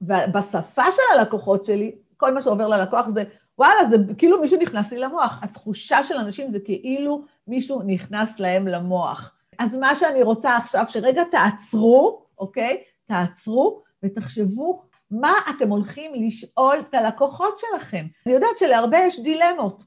ובשפה 0.00 0.92
של 0.92 1.02
הלקוחות 1.18 1.64
שלי, 1.64 1.94
כל 2.16 2.34
מה 2.34 2.42
שעובר 2.42 2.68
ללקוח 2.68 3.08
זה, 3.08 3.24
וואלה, 3.62 3.90
זה 3.90 3.96
כאילו 4.18 4.40
מישהו 4.40 4.58
נכנס 4.60 4.92
לי 4.92 4.98
למוח. 4.98 5.38
התחושה 5.42 6.04
של 6.04 6.14
אנשים 6.14 6.50
זה 6.50 6.58
כאילו 6.60 7.24
מישהו 7.46 7.82
נכנס 7.86 8.38
להם 8.38 8.66
למוח. 8.68 9.34
אז 9.58 9.76
מה 9.76 9.96
שאני 9.96 10.22
רוצה 10.22 10.56
עכשיו, 10.56 10.84
שרגע 10.88 11.22
תעצרו, 11.30 12.26
אוקיי? 12.38 12.82
תעצרו 13.04 13.82
ותחשבו 14.02 14.82
מה 15.10 15.32
אתם 15.50 15.68
הולכים 15.68 16.12
לשאול 16.14 16.78
את 16.78 16.94
הלקוחות 16.94 17.58
שלכם. 17.58 18.06
אני 18.26 18.34
יודעת 18.34 18.58
שלהרבה 18.58 18.98
יש 18.98 19.20
דילמות. 19.20 19.84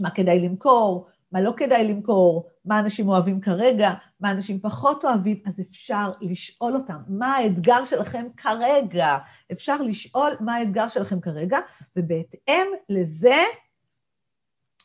מה 0.00 0.10
כדאי 0.10 0.40
למכור, 0.40 1.08
מה 1.32 1.40
לא 1.40 1.52
כדאי 1.56 1.88
למכור, 1.88 2.48
מה 2.64 2.78
אנשים 2.78 3.08
אוהבים 3.08 3.40
כרגע, 3.40 3.90
מה 4.20 4.30
אנשים 4.30 4.60
פחות 4.60 5.04
אוהבים, 5.04 5.42
אז 5.46 5.60
אפשר 5.60 6.12
לשאול 6.20 6.76
אותם, 6.76 6.98
מה 7.08 7.36
האתגר 7.36 7.84
שלכם 7.84 8.26
כרגע? 8.36 9.18
אפשר 9.52 9.82
לשאול 9.82 10.36
מה 10.40 10.54
האתגר 10.54 10.88
שלכם 10.88 11.20
כרגע, 11.20 11.58
ובהתאם 11.96 12.66
לזה 12.88 13.42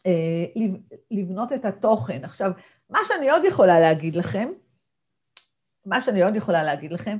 אה, 0.05 0.45
לבנות 1.11 1.53
את 1.53 1.65
התוכן. 1.65 2.23
עכשיו, 2.23 2.51
מה 2.89 2.99
שאני 3.03 3.29
עוד 3.29 3.45
יכולה 3.45 3.79
להגיד 3.79 4.15
לכם, 4.15 4.49
מה 5.85 6.01
שאני 6.01 6.23
עוד 6.23 6.35
יכולה 6.35 6.63
להגיד 6.63 6.91
לכם, 6.91 7.17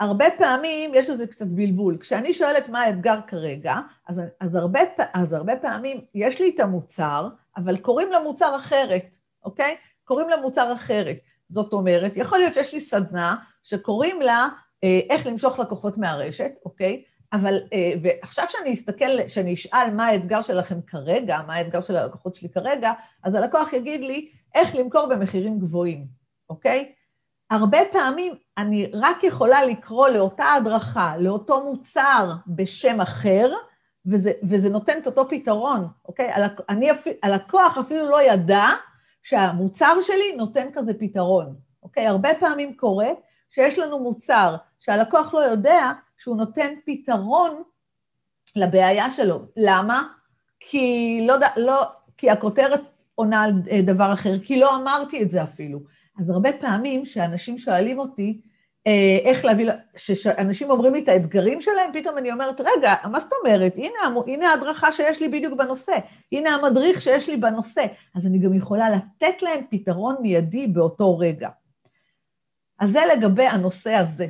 הרבה 0.00 0.24
פעמים 0.38 0.90
יש 0.94 1.10
לזה 1.10 1.26
קצת 1.26 1.46
בלבול. 1.46 1.96
כשאני 2.00 2.32
שואלת 2.32 2.68
מה 2.68 2.80
האתגר 2.80 3.18
כרגע, 3.26 3.76
אז, 4.06 4.22
אז, 4.40 4.54
הרבה, 4.54 4.80
אז 5.14 5.32
הרבה 5.32 5.56
פעמים 5.56 6.00
יש 6.14 6.40
לי 6.40 6.52
את 6.54 6.60
המוצר, 6.60 7.28
אבל 7.58 7.76
קוראים 7.76 8.12
למוצר 8.12 8.56
אחרת, 8.56 9.04
אוקיי? 9.44 9.76
קוראים 10.04 10.28
למוצר 10.28 10.72
אחרת. 10.72 11.16
זאת 11.50 11.72
אומרת, 11.72 12.16
יכול 12.16 12.38
להיות 12.38 12.54
שיש 12.54 12.72
לי 12.72 12.80
סדנה 12.80 13.36
שקוראים 13.62 14.22
לה 14.22 14.48
אה, 14.84 15.00
איך 15.10 15.26
למשוך 15.26 15.58
לקוחות 15.58 15.98
מהרשת, 15.98 16.52
אוקיי? 16.64 17.02
אבל, 17.32 17.54
אה, 17.72 17.92
ועכשיו 18.02 18.44
שאני 18.48 18.72
אסתכל, 18.72 19.28
שאני 19.28 19.54
אשאל 19.54 19.90
מה 19.90 20.06
האתגר 20.06 20.42
שלכם 20.42 20.80
כרגע, 20.86 21.38
מה 21.46 21.54
האתגר 21.54 21.80
של 21.80 21.96
הלקוחות 21.96 22.34
שלי 22.34 22.48
כרגע, 22.48 22.92
אז 23.22 23.34
הלקוח 23.34 23.72
יגיד 23.72 24.00
לי 24.00 24.30
איך 24.54 24.74
למכור 24.74 25.06
במחירים 25.06 25.58
גבוהים, 25.58 26.06
אוקיי? 26.50 26.92
הרבה 27.50 27.78
פעמים 27.92 28.34
אני 28.58 28.90
רק 28.94 29.24
יכולה 29.24 29.64
לקרוא 29.64 30.08
לאותה 30.08 30.44
הדרכה, 30.52 31.16
לאותו 31.18 31.64
מוצר 31.64 32.32
בשם 32.46 33.00
אחר, 33.00 33.50
וזה, 34.08 34.32
וזה 34.50 34.70
נותן 34.70 34.98
את 34.98 35.06
אותו 35.06 35.28
פתרון, 35.28 35.88
אוקיי? 36.04 36.30
אני, 36.68 36.88
הלקוח 37.22 37.78
אפילו 37.78 38.06
לא 38.10 38.22
ידע 38.22 38.66
שהמוצר 39.22 39.96
שלי 40.02 40.36
נותן 40.36 40.68
כזה 40.72 40.92
פתרון, 40.98 41.56
אוקיי? 41.82 42.06
הרבה 42.06 42.30
פעמים 42.40 42.76
קורה 42.76 43.08
שיש 43.50 43.78
לנו 43.78 43.98
מוצר 43.98 44.56
שהלקוח 44.78 45.34
לא 45.34 45.40
יודע 45.40 45.92
שהוא 46.18 46.36
נותן 46.36 46.74
פתרון 46.86 47.62
לבעיה 48.56 49.10
שלו. 49.10 49.42
למה? 49.56 50.02
כי, 50.60 51.18
לא, 51.28 51.34
לא, 51.56 51.82
כי 52.16 52.30
הכותרת 52.30 52.80
עונה 53.14 53.42
על 53.42 53.52
אה, 53.70 53.82
דבר 53.82 54.12
אחר, 54.12 54.38
כי 54.42 54.60
לא 54.60 54.76
אמרתי 54.76 55.22
את 55.22 55.30
זה 55.30 55.42
אפילו. 55.42 55.80
אז 56.18 56.30
הרבה 56.30 56.52
פעמים 56.60 57.04
שאנשים 57.04 57.58
שואלים 57.58 57.98
אותי, 57.98 58.40
איך 59.24 59.44
להביא, 59.44 59.70
כשאנשים 59.94 60.70
אומרים 60.70 60.94
לי 60.94 61.00
את 61.00 61.08
האתגרים 61.08 61.60
שלהם, 61.60 61.90
פתאום 61.92 62.18
אני 62.18 62.32
אומרת, 62.32 62.60
רגע, 62.60 62.94
מה 63.10 63.20
זאת 63.20 63.32
אומרת? 63.40 63.76
הנה, 63.76 64.22
הנה 64.26 64.50
ההדרכה 64.50 64.92
שיש 64.92 65.20
לי 65.20 65.28
בדיוק 65.28 65.54
בנושא, 65.54 65.92
הנה 66.32 66.50
המדריך 66.50 67.02
שיש 67.02 67.28
לי 67.28 67.36
בנושא, 67.36 67.84
אז 68.14 68.26
אני 68.26 68.38
גם 68.38 68.54
יכולה 68.54 68.90
לתת 68.90 69.42
להם 69.42 69.64
פתרון 69.70 70.16
מיידי 70.20 70.66
באותו 70.66 71.18
רגע. 71.18 71.48
אז 72.78 72.90
זה 72.90 73.00
לגבי 73.14 73.46
הנושא 73.46 73.94
הזה, 73.94 74.26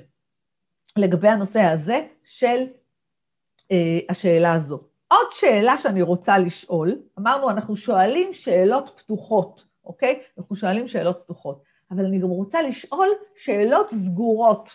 לגבי 0.96 1.28
הנושא 1.28 1.60
הזה 1.60 2.06
של 2.24 2.66
אה, 3.72 3.98
השאלה 4.08 4.52
הזו. 4.52 4.80
עוד 5.08 5.26
שאלה 5.30 5.78
שאני 5.78 6.02
רוצה 6.02 6.38
לשאול, 6.38 6.98
אמרנו, 7.18 7.50
אנחנו 7.50 7.76
שואלים 7.76 8.34
שאלות 8.34 8.90
פתוחות, 8.96 9.64
אוקיי? 9.84 10.20
אנחנו 10.38 10.56
שואלים 10.56 10.88
שאלות 10.88 11.20
פתוחות. 11.24 11.67
אבל 11.90 12.04
אני 12.04 12.18
גם 12.18 12.28
רוצה 12.28 12.62
לשאול 12.62 13.08
שאלות 13.36 13.90
סגורות. 13.90 14.70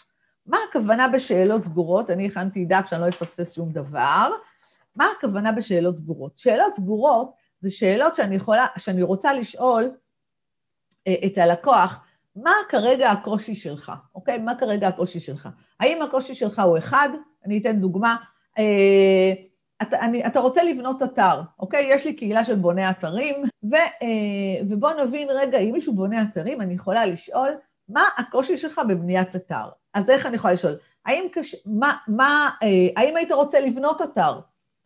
מה 0.45 0.57
הכוונה 0.69 1.07
בשאלות 1.07 1.61
סגורות? 1.61 2.09
אני 2.09 2.25
הכנתי 2.25 2.65
דף 2.65 2.85
שאני 2.89 3.01
לא 3.01 3.07
אפספס 3.09 3.53
שום 3.53 3.71
דבר. 3.71 4.31
מה 4.95 5.07
הכוונה 5.17 5.51
בשאלות 5.51 5.97
סגורות? 5.97 6.37
שאלות 6.37 6.75
סגורות 6.75 7.31
זה 7.59 7.71
שאלות 7.71 8.15
שאני, 8.15 8.35
יכולה, 8.35 8.65
שאני 8.77 9.03
רוצה 9.03 9.33
לשאול 9.33 9.91
אה, 11.07 11.15
את 11.25 11.37
הלקוח, 11.37 11.95
מה 12.35 12.53
כרגע 12.69 13.11
הקושי 13.11 13.55
שלך, 13.55 13.91
אוקיי? 14.15 14.37
מה 14.37 14.55
כרגע 14.59 14.87
הקושי 14.87 15.19
שלך? 15.19 15.49
האם 15.79 16.01
הקושי 16.01 16.35
שלך 16.35 16.59
הוא 16.59 16.77
אחד? 16.77 17.09
אני 17.45 17.57
אתן 17.57 17.79
דוגמה. 17.79 18.15
אה, 18.59 19.33
אתה, 19.87 19.99
אני, 19.99 20.25
אתה 20.25 20.39
רוצה 20.39 20.63
לבנות 20.63 21.03
אתר, 21.03 21.41
אוקיי? 21.59 21.87
יש 21.89 22.05
לי 22.05 22.13
קהילה 22.13 22.43
של 22.43 22.55
בוני 22.55 22.89
אתרים, 22.89 23.43
ו, 23.71 23.75
אה, 23.75 24.61
ובואו 24.69 25.05
נבין 25.05 25.27
רגע, 25.29 25.57
אם 25.57 25.71
מישהו 25.73 25.93
בונה 25.93 26.21
אתרים, 26.21 26.61
אני 26.61 26.73
יכולה 26.73 27.05
לשאול, 27.05 27.57
מה 27.89 28.03
הקושי 28.17 28.57
שלך 28.57 28.81
בבניית 28.87 29.35
אתר? 29.35 29.69
אז 29.93 30.09
איך 30.09 30.25
אני 30.25 30.35
יכולה 30.35 30.53
לשאול? 30.53 30.75
האם, 31.05 31.23
קש, 31.31 31.55
מה, 31.65 31.97
מה, 32.07 32.49
אה, 32.63 32.67
האם 33.01 33.17
היית 33.17 33.31
רוצה 33.31 33.59
לבנות 33.59 34.01
אתר? 34.01 34.39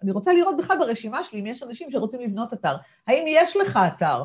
אני 0.04 0.12
רוצה 0.12 0.34
לראות 0.34 0.58
בכלל 0.58 0.78
ברשימה 0.78 1.24
שלי 1.24 1.40
אם 1.40 1.46
יש 1.46 1.64
אנשים 1.64 1.92
שרוצים 1.92 2.22
לבנות 2.22 2.54
אתר. 2.54 2.76
האם 3.08 3.26
יש 3.28 3.58
לך 3.58 3.80
אתר? 3.88 4.24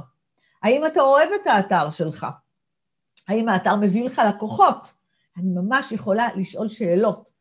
האם 0.63 0.87
אתה 0.87 1.01
אוהב 1.01 1.29
את 1.43 1.47
האתר 1.47 1.91
שלך? 1.91 2.27
האם 3.29 3.49
האתר 3.49 3.77
מביא 3.77 4.05
לך 4.07 4.23
לקוחות? 4.29 4.95
אני 5.37 5.51
ממש 5.51 5.93
יכולה 5.93 6.29
לשאול 6.37 6.69
שאלות. 6.69 7.32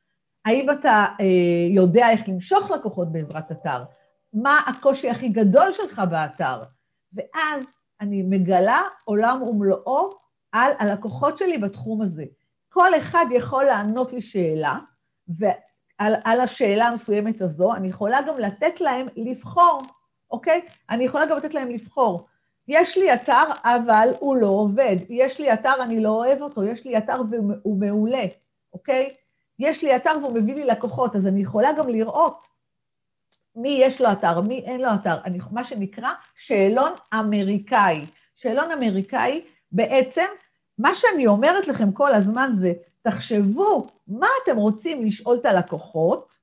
האם 0.45 0.69
אתה 0.71 1.05
אה, 1.19 1.25
יודע 1.69 2.09
איך 2.09 2.29
למשוך 2.29 2.71
לקוחות 2.71 3.11
בעזרת 3.11 3.51
אתר? 3.51 3.83
מה 4.33 4.59
הקושי 4.67 5.09
הכי 5.09 5.29
גדול 5.29 5.73
שלך 5.73 6.01
באתר? 6.09 6.63
ואז 7.13 7.65
אני 8.01 8.23
מגלה 8.23 8.81
עולם 9.05 9.43
ומלואו 9.43 10.09
על 10.51 10.71
הלקוחות 10.79 11.37
שלי 11.37 11.57
בתחום 11.57 12.01
הזה. 12.01 12.23
כל 12.69 12.95
אחד 12.97 13.25
יכול 13.31 13.63
לענות 13.63 14.13
לי 14.13 14.21
שאלה, 14.21 14.77
ועל 15.27 16.13
על 16.23 16.41
השאלה 16.41 16.85
המסוימת 16.85 17.41
הזו, 17.41 17.73
אני 17.75 17.87
יכולה 17.87 18.21
גם 18.21 18.37
לתת 18.37 18.81
להם 18.81 19.07
לבחור, 19.15 19.81
אוקיי? 20.31 20.61
אני 20.89 21.03
יכולה 21.03 21.25
גם 21.25 21.37
לתת 21.37 21.53
להם 21.53 21.69
לבחור. 21.69 22.27
יש 22.67 22.97
לי 22.97 23.13
אתר, 23.13 23.43
אבל 23.63 24.09
הוא 24.19 24.35
לא 24.35 24.47
עובד. 24.47 24.95
יש 25.09 25.39
לי 25.39 25.53
אתר, 25.53 25.83
אני 25.83 25.99
לא 25.99 26.09
אוהב 26.09 26.41
אותו. 26.41 26.63
יש 26.63 26.85
לי 26.85 26.97
אתר 26.97 27.21
והוא 27.31 27.79
מעולה, 27.79 28.23
אוקיי? 28.73 29.09
יש 29.61 29.83
לי 29.83 29.95
אתר 29.95 30.11
והוא 30.21 30.33
מביא 30.33 30.55
לי 30.55 30.65
לקוחות, 30.65 31.15
אז 31.15 31.27
אני 31.27 31.41
יכולה 31.41 31.73
גם 31.77 31.89
לראות 31.89 32.47
מי 33.55 33.79
יש 33.81 34.01
לו 34.01 34.11
אתר, 34.11 34.41
מי 34.41 34.59
אין 34.59 34.81
לו 34.81 34.89
אתר, 34.95 35.15
אני, 35.25 35.39
מה 35.51 35.63
שנקרא 35.63 36.09
שאלון 36.35 36.91
אמריקאי. 37.13 38.05
שאלון 38.35 38.71
אמריקאי, 38.71 39.45
בעצם, 39.71 40.25
מה 40.77 40.95
שאני 40.95 41.27
אומרת 41.27 41.67
לכם 41.67 41.91
כל 41.91 42.13
הזמן 42.13 42.51
זה, 42.53 42.73
תחשבו 43.01 43.87
מה 44.07 44.27
אתם 44.43 44.57
רוצים 44.57 45.05
לשאול 45.05 45.37
את 45.37 45.45
הלקוחות, 45.45 46.37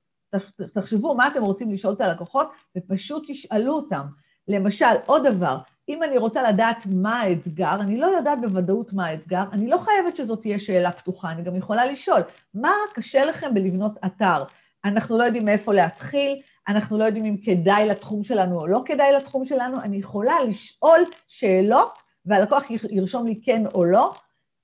תחשבו 0.73 1.15
מה 1.15 1.27
אתם 1.27 1.43
רוצים 1.43 1.71
לשאול 1.71 1.93
את 1.93 2.01
הלקוחות, 2.01 2.51
ופשוט 2.77 3.23
תשאלו 3.27 3.73
אותם. 3.73 4.05
למשל, 4.47 4.95
עוד 5.05 5.27
דבר, 5.27 5.57
אם 5.89 6.03
אני 6.03 6.17
רוצה 6.17 6.49
לדעת 6.49 6.83
מה 6.85 7.19
האתגר, 7.19 7.75
אני 7.79 7.97
לא 7.97 8.05
יודעת 8.05 8.41
בוודאות 8.41 8.93
מה 8.93 9.05
האתגר, 9.05 9.43
אני 9.51 9.69
לא 9.69 9.77
חייבת 9.77 10.15
שזאת 10.15 10.41
תהיה 10.41 10.59
שאלה 10.59 10.91
פתוחה, 10.91 11.31
אני 11.31 11.43
גם 11.43 11.55
יכולה 11.55 11.85
לשאול, 11.85 12.21
מה 12.53 12.73
קשה 12.93 13.25
לכם 13.25 13.53
בלבנות 13.53 13.91
אתר? 14.05 14.43
אנחנו 14.85 15.17
לא 15.17 15.23
יודעים 15.23 15.45
מאיפה 15.45 15.73
להתחיל, 15.73 16.41
אנחנו 16.67 16.97
לא 16.97 17.03
יודעים 17.03 17.25
אם 17.25 17.37
כדאי 17.43 17.87
לתחום 17.87 18.23
שלנו 18.23 18.59
או 18.59 18.67
לא 18.67 18.81
כדאי 18.85 19.11
לתחום 19.13 19.45
שלנו, 19.45 19.81
אני 19.81 19.97
יכולה 19.97 20.43
לשאול 20.43 20.99
שאלות 21.27 21.99
והלקוח 22.25 22.63
ירשום 22.89 23.27
לי 23.27 23.41
כן 23.43 23.65
או 23.73 23.85
לא, 23.85 24.13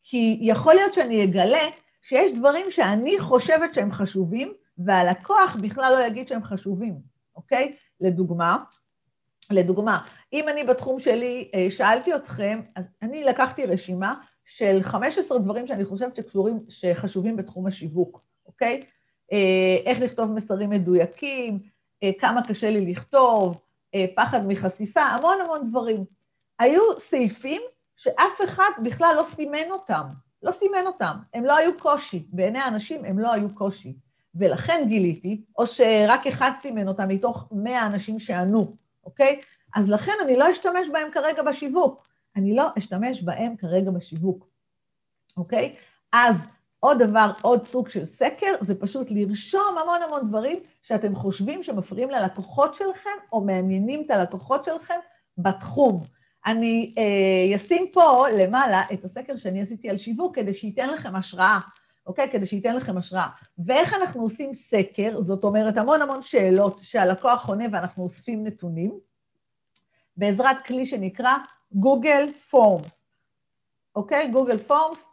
כי 0.04 0.38
יכול 0.42 0.74
להיות 0.74 0.94
שאני 0.94 1.24
אגלה 1.24 1.68
שיש 2.02 2.32
דברים 2.32 2.66
שאני 2.72 3.20
חושבת 3.20 3.74
שהם 3.74 3.92
חשובים, 3.92 4.54
והלקוח 4.78 5.58
בכלל 5.62 5.94
לא 6.00 6.06
יגיד 6.06 6.28
שהם 6.28 6.44
חשובים, 6.44 6.96
אוקיי? 7.36 7.74
לדוגמה, 8.02 8.58
לדוגמה, 9.52 10.00
אם 10.34 10.50
אני 10.50 10.64
בתחום 10.64 11.00
שלי 11.00 11.50
אה, 11.56 11.68
שאלתי 11.70 12.16
אתכם, 12.16 12.62
אז 12.76 12.86
אני 13.02 13.24
לקחתי 13.24 13.66
רשימה 13.66 14.16
של 14.46 14.80
15 14.82 15.40
דברים 15.40 15.68
שאני 15.68 15.86
חושבת 15.86 16.16
שקשורים, 16.16 16.60
שחשובים 16.70 17.36
בתחום 17.36 17.68
השיווק, 17.68 18.22
אוקיי? 18.46 18.82
אה, 19.32 19.78
איך 19.86 20.00
לכתוב 20.00 20.32
מסרים 20.32 20.70
מדויקים, 20.70 21.60
אה, 22.04 22.12
כמה 22.20 22.42
קשה 22.48 22.70
לי 22.70 22.92
לכתוב, 22.92 23.62
פחד 24.16 24.48
מחשיפה, 24.48 25.02
המון 25.02 25.38
המון 25.42 25.70
דברים. 25.70 26.06
היו 26.60 26.82
סעיפים 27.00 27.62
שאף 27.96 28.42
אחד 28.44 28.70
בכלל 28.84 29.14
לא 29.18 29.24
סימן 29.24 29.72
אותם, 29.72 30.04
לא 30.44 30.52
סימן 30.52 30.84
אותם, 30.86 31.16
הם 31.34 31.46
לא 31.46 31.58
היו 31.58 31.78
קושי, 31.78 32.28
בעיני 32.30 32.60
האנשים 32.60 33.06
הם 33.06 33.20
לא 33.20 33.34
היו 33.34 33.56
קושי. 33.56 33.96
ולכן 34.36 34.86
גיליתי, 34.88 35.42
או 35.58 35.68
שרק 35.68 36.28
אחד 36.28 36.52
סימן 36.60 36.88
אותם 36.88 37.08
מתוך 37.08 37.48
100 37.52 37.88
אנשים 37.88 38.20
שענו, 38.20 38.76
אוקיי? 39.06 39.40
אז 39.76 39.90
לכן 39.90 40.14
אני 40.24 40.38
לא 40.38 40.52
אשתמש 40.52 40.88
בהם 40.94 41.12
כרגע 41.12 41.44
בשיווק. 41.44 42.08
אני 42.36 42.56
לא 42.56 42.68
אשתמש 42.78 43.22
בהם 43.22 43.56
כרגע 43.56 43.92
בשיווק, 43.92 44.48
אוקיי? 45.38 45.76
אז 46.14 46.36
עוד 46.80 47.04
דבר, 47.04 47.32
עוד 47.42 47.68
סוג 47.68 47.90
של 47.90 48.06
סקר, 48.06 48.56
זה 48.62 48.80
פשוט 48.80 49.08
לרשום 49.10 49.76
המון 49.82 50.02
המון 50.06 50.30
דברים 50.30 50.60
שאתם 50.82 51.16
חושבים 51.16 51.64
שמפריעים 51.64 52.10
ללקוחות 52.10 52.74
שלכם, 52.74 53.10
או 53.32 53.42
מעניינים 53.42 54.04
את 54.06 54.12
הלקוחות 54.12 54.64
שלכם 54.64 55.00
בתחום. 55.38 56.04
אני 56.46 56.96
אה, 56.98 57.56
אשים 57.56 57.86
פה 57.94 58.26
למעלה 58.38 58.82
את 58.94 59.06
הסקר 59.06 59.36
שאני 59.36 59.62
עשיתי 59.62 59.90
על 59.90 59.98
שיווק, 59.98 60.36
כדי 60.36 60.54
שייתן 60.54 60.90
לכם 60.90 61.16
השראה, 61.16 61.60
אוקיי? 62.06 62.30
כדי 62.32 62.46
שייתן 62.46 62.76
לכם 62.76 62.98
השראה. 62.98 63.28
ואיך 63.58 63.94
אנחנו 63.94 64.22
עושים 64.22 64.54
סקר? 64.54 65.22
זאת 65.22 65.44
אומרת, 65.44 65.78
המון 65.78 66.02
המון 66.02 66.22
שאלות 66.22 66.80
שהלקוח 66.82 67.50
עונה 67.50 67.66
ואנחנו 67.72 68.04
אוספים 68.04 68.44
נתונים. 68.44 69.00
בעזרת 70.18 70.62
כלי 70.66 70.86
שנקרא 70.86 71.34
Google 71.72 72.32
Forms. 72.50 73.06
אוקיי? 73.96 74.28
Google 74.28 74.58
Forms, 74.58 75.06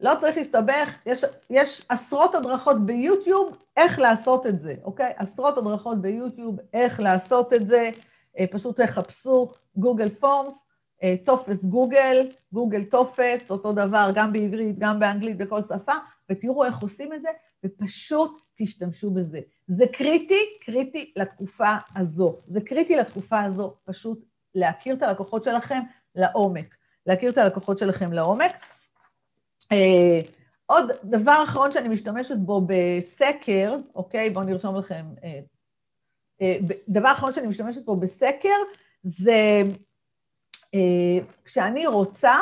לא 0.00 0.12
צריך 0.20 0.36
להסתבך, 0.36 0.98
יש, 1.06 1.24
יש 1.50 1.86
עשרות 1.88 2.34
הדרכות 2.34 2.86
ביוטיוב 2.86 3.56
איך 3.76 3.98
לעשות 3.98 4.46
את 4.46 4.60
זה, 4.60 4.74
אוקיי? 4.84 5.12
עשרות 5.16 5.58
הדרכות 5.58 6.00
ביוטיוב 6.00 6.56
איך 6.72 7.00
לעשות 7.00 7.52
את 7.52 7.68
זה, 7.68 7.90
אה, 8.38 8.44
פשוט 8.50 8.80
תחפשו 8.80 9.52
Google 9.76 10.08
Forms, 10.08 10.54
טופס 11.24 11.64
גוגל, 11.64 12.28
גוגל 12.52 12.84
טופס, 12.84 13.50
אותו 13.50 13.72
דבר 13.72 14.10
גם 14.14 14.32
בעברית, 14.32 14.78
גם 14.78 15.00
באנגלית, 15.00 15.36
בכל 15.36 15.62
שפה, 15.62 15.92
ותראו 16.30 16.64
איך 16.64 16.82
עושים 16.82 17.12
את 17.12 17.22
זה, 17.22 17.28
ופשוט 17.64 18.42
תשתמשו 18.54 19.10
בזה. 19.10 19.40
זה 19.68 19.84
קריטי, 19.92 20.40
קריטי 20.60 21.12
לתקופה 21.16 21.74
הזו. 21.96 22.38
זה 22.46 22.60
קריטי 22.60 22.96
לתקופה 22.96 23.42
הזו, 23.42 23.74
פשוט 23.84 24.24
להכיר 24.54 24.94
את 24.94 25.02
הלקוחות 25.02 25.44
שלכם 25.44 25.80
לעומק. 26.14 26.74
להכיר 27.06 27.30
את 27.30 27.38
הלקוחות 27.38 27.78
שלכם 27.78 28.12
לעומק. 28.12 28.52
אה, 29.72 30.20
עוד 30.66 30.90
דבר 31.04 31.42
אחרון 31.44 31.72
שאני 31.72 31.88
משתמשת 31.88 32.36
בו 32.36 32.66
בסקר, 32.66 33.76
אוקיי? 33.94 34.30
בואו 34.30 34.44
נרשום 34.44 34.76
לכם. 34.76 35.06
אה, 35.24 35.40
אה, 36.42 36.56
דבר 36.88 37.12
אחרון 37.12 37.32
שאני 37.32 37.46
משתמשת 37.46 37.84
בו 37.84 37.96
בסקר, 37.96 38.56
זה 39.02 39.62
כשאני 41.44 41.86
רוצה, 41.86 42.34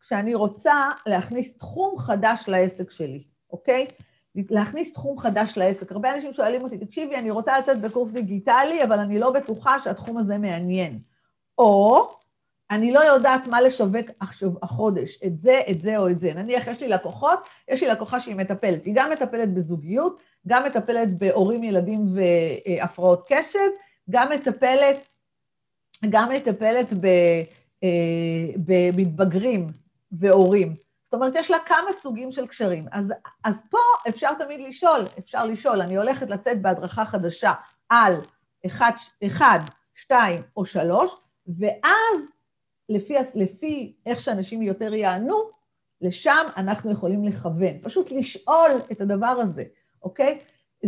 כשאני 0.00 0.34
רוצה 0.34 0.90
להכניס 1.06 1.58
תחום 1.58 1.98
חדש 1.98 2.44
לעסק 2.48 2.90
שלי, 2.90 3.22
אוקיי? 3.50 3.86
להכניס 4.34 4.92
תחום 4.92 5.18
חדש 5.18 5.52
לעסק. 5.56 5.92
הרבה 5.92 6.14
אנשים 6.14 6.32
שואלים 6.32 6.62
אותי, 6.62 6.78
תקשיבי, 6.78 7.16
אני 7.16 7.30
רוצה 7.30 7.58
לצאת 7.58 7.80
בקורס 7.80 8.10
דיגיטלי, 8.10 8.84
אבל 8.84 8.98
אני 8.98 9.18
לא 9.18 9.30
בטוחה 9.30 9.80
שהתחום 9.80 10.18
הזה 10.18 10.38
מעניין. 10.38 10.98
או 11.58 12.10
אני 12.70 12.92
לא 12.92 13.00
יודעת 13.00 13.46
מה 13.46 13.60
לשווק 13.60 14.06
עכשיו 14.20 14.50
החודש, 14.62 15.20
את 15.26 15.38
זה, 15.38 15.60
את 15.70 15.80
זה 15.80 15.98
או 15.98 16.08
את 16.08 16.20
זה. 16.20 16.34
נניח, 16.34 16.66
יש 16.66 16.80
לי 16.80 16.88
לקוחות, 16.88 17.48
יש 17.68 17.82
לי 17.82 17.88
לקוחה 17.88 18.20
שהיא 18.20 18.36
מטפלת, 18.36 18.84
היא 18.84 18.94
גם 18.96 19.10
מטפלת 19.12 19.54
בזוגיות, 19.54 20.22
גם 20.46 20.64
מטפלת 20.64 21.18
בהורים, 21.18 21.64
ילדים 21.64 22.06
והפרעות 22.14 23.24
קשב, 23.28 23.68
גם 24.10 24.30
מטפלת, 24.32 25.08
גם 26.10 26.32
מטפלת 26.32 26.92
ב, 26.92 27.06
אה, 27.84 27.88
במתבגרים 28.66 29.66
והורים. 30.12 30.76
זאת 31.04 31.14
אומרת, 31.14 31.32
יש 31.36 31.50
לה 31.50 31.58
כמה 31.66 31.92
סוגים 31.92 32.30
של 32.30 32.46
קשרים. 32.46 32.86
אז, 32.92 33.12
אז 33.44 33.62
פה 33.70 33.78
אפשר 34.08 34.34
תמיד 34.34 34.60
לשאול, 34.68 35.04
אפשר 35.18 35.44
לשאול, 35.44 35.82
אני 35.82 35.96
הולכת 35.96 36.30
לצאת 36.30 36.62
בהדרכה 36.62 37.04
חדשה 37.04 37.52
על 37.88 38.14
אחד, 38.66 38.92
אחד, 39.26 39.58
שתיים 39.94 40.40
או 40.56 40.64
שלוש, 40.64 41.10
ואז 41.58 42.18
לפי, 42.88 43.14
לפי 43.34 43.94
איך 44.06 44.20
שאנשים 44.20 44.62
יותר 44.62 44.94
יענו, 44.94 45.50
לשם 46.00 46.46
אנחנו 46.56 46.92
יכולים 46.92 47.24
לכוון. 47.24 47.78
פשוט 47.82 48.10
לשאול 48.10 48.70
את 48.92 49.00
הדבר 49.00 49.26
הזה, 49.26 49.64
אוקיי? 50.02 50.38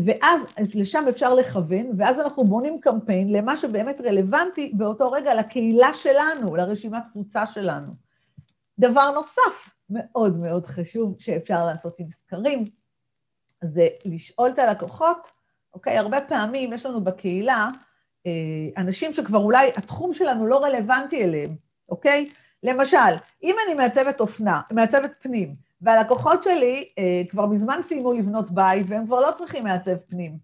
ואז 0.05 0.41
לשם 0.75 1.05
אפשר 1.09 1.35
לכוון, 1.35 1.87
ואז 1.97 2.21
אנחנו 2.21 2.45
בונים 2.45 2.81
קמפיין 2.81 3.33
למה 3.33 3.57
שבאמת 3.57 4.01
רלוונטי 4.01 4.73
באותו 4.75 5.11
רגע 5.11 5.35
לקהילה 5.35 5.95
שלנו, 5.95 6.57
לרשימת 6.57 7.03
קבוצה 7.13 7.47
שלנו. 7.47 7.93
דבר 8.79 9.11
נוסף 9.11 9.77
מאוד 9.91 10.37
מאוד 10.37 10.67
חשוב 10.67 11.17
שאפשר 11.19 11.67
לעשות 11.67 11.99
עם 11.99 12.07
סקרים, 12.13 12.65
זה 13.65 13.89
לשאול 14.05 14.51
את 14.51 14.59
הלקוחות, 14.59 15.33
אוקיי? 15.75 15.99
הרבה 15.99 16.21
פעמים 16.21 16.73
יש 16.73 16.87
לנו 16.87 17.05
בקהילה 17.05 17.69
אה, 18.27 18.33
אנשים 18.77 19.13
שכבר 19.13 19.39
אולי 19.39 19.69
התחום 19.77 20.13
שלנו 20.13 20.47
לא 20.47 20.65
רלוונטי 20.65 21.25
אליהם, 21.25 21.57
אוקיי? 21.89 22.29
למשל, 22.63 22.97
אם 23.43 23.57
אני 23.67 23.75
מעצבת 23.75 24.21
אופנה, 24.21 24.61
מעצבת 24.71 25.11
פנים, 25.21 25.66
והלקוחות 25.81 26.43
שלי 26.43 26.89
אה, 26.99 27.23
כבר 27.29 27.47
מזמן 27.47 27.81
סיימו 27.83 28.13
לבנות 28.13 28.51
בית 28.51 28.87
והם 28.89 29.07
כבר 29.07 29.21
לא 29.21 29.31
צריכים 29.39 29.65
מעצב 29.65 29.97
פנים, 29.97 30.39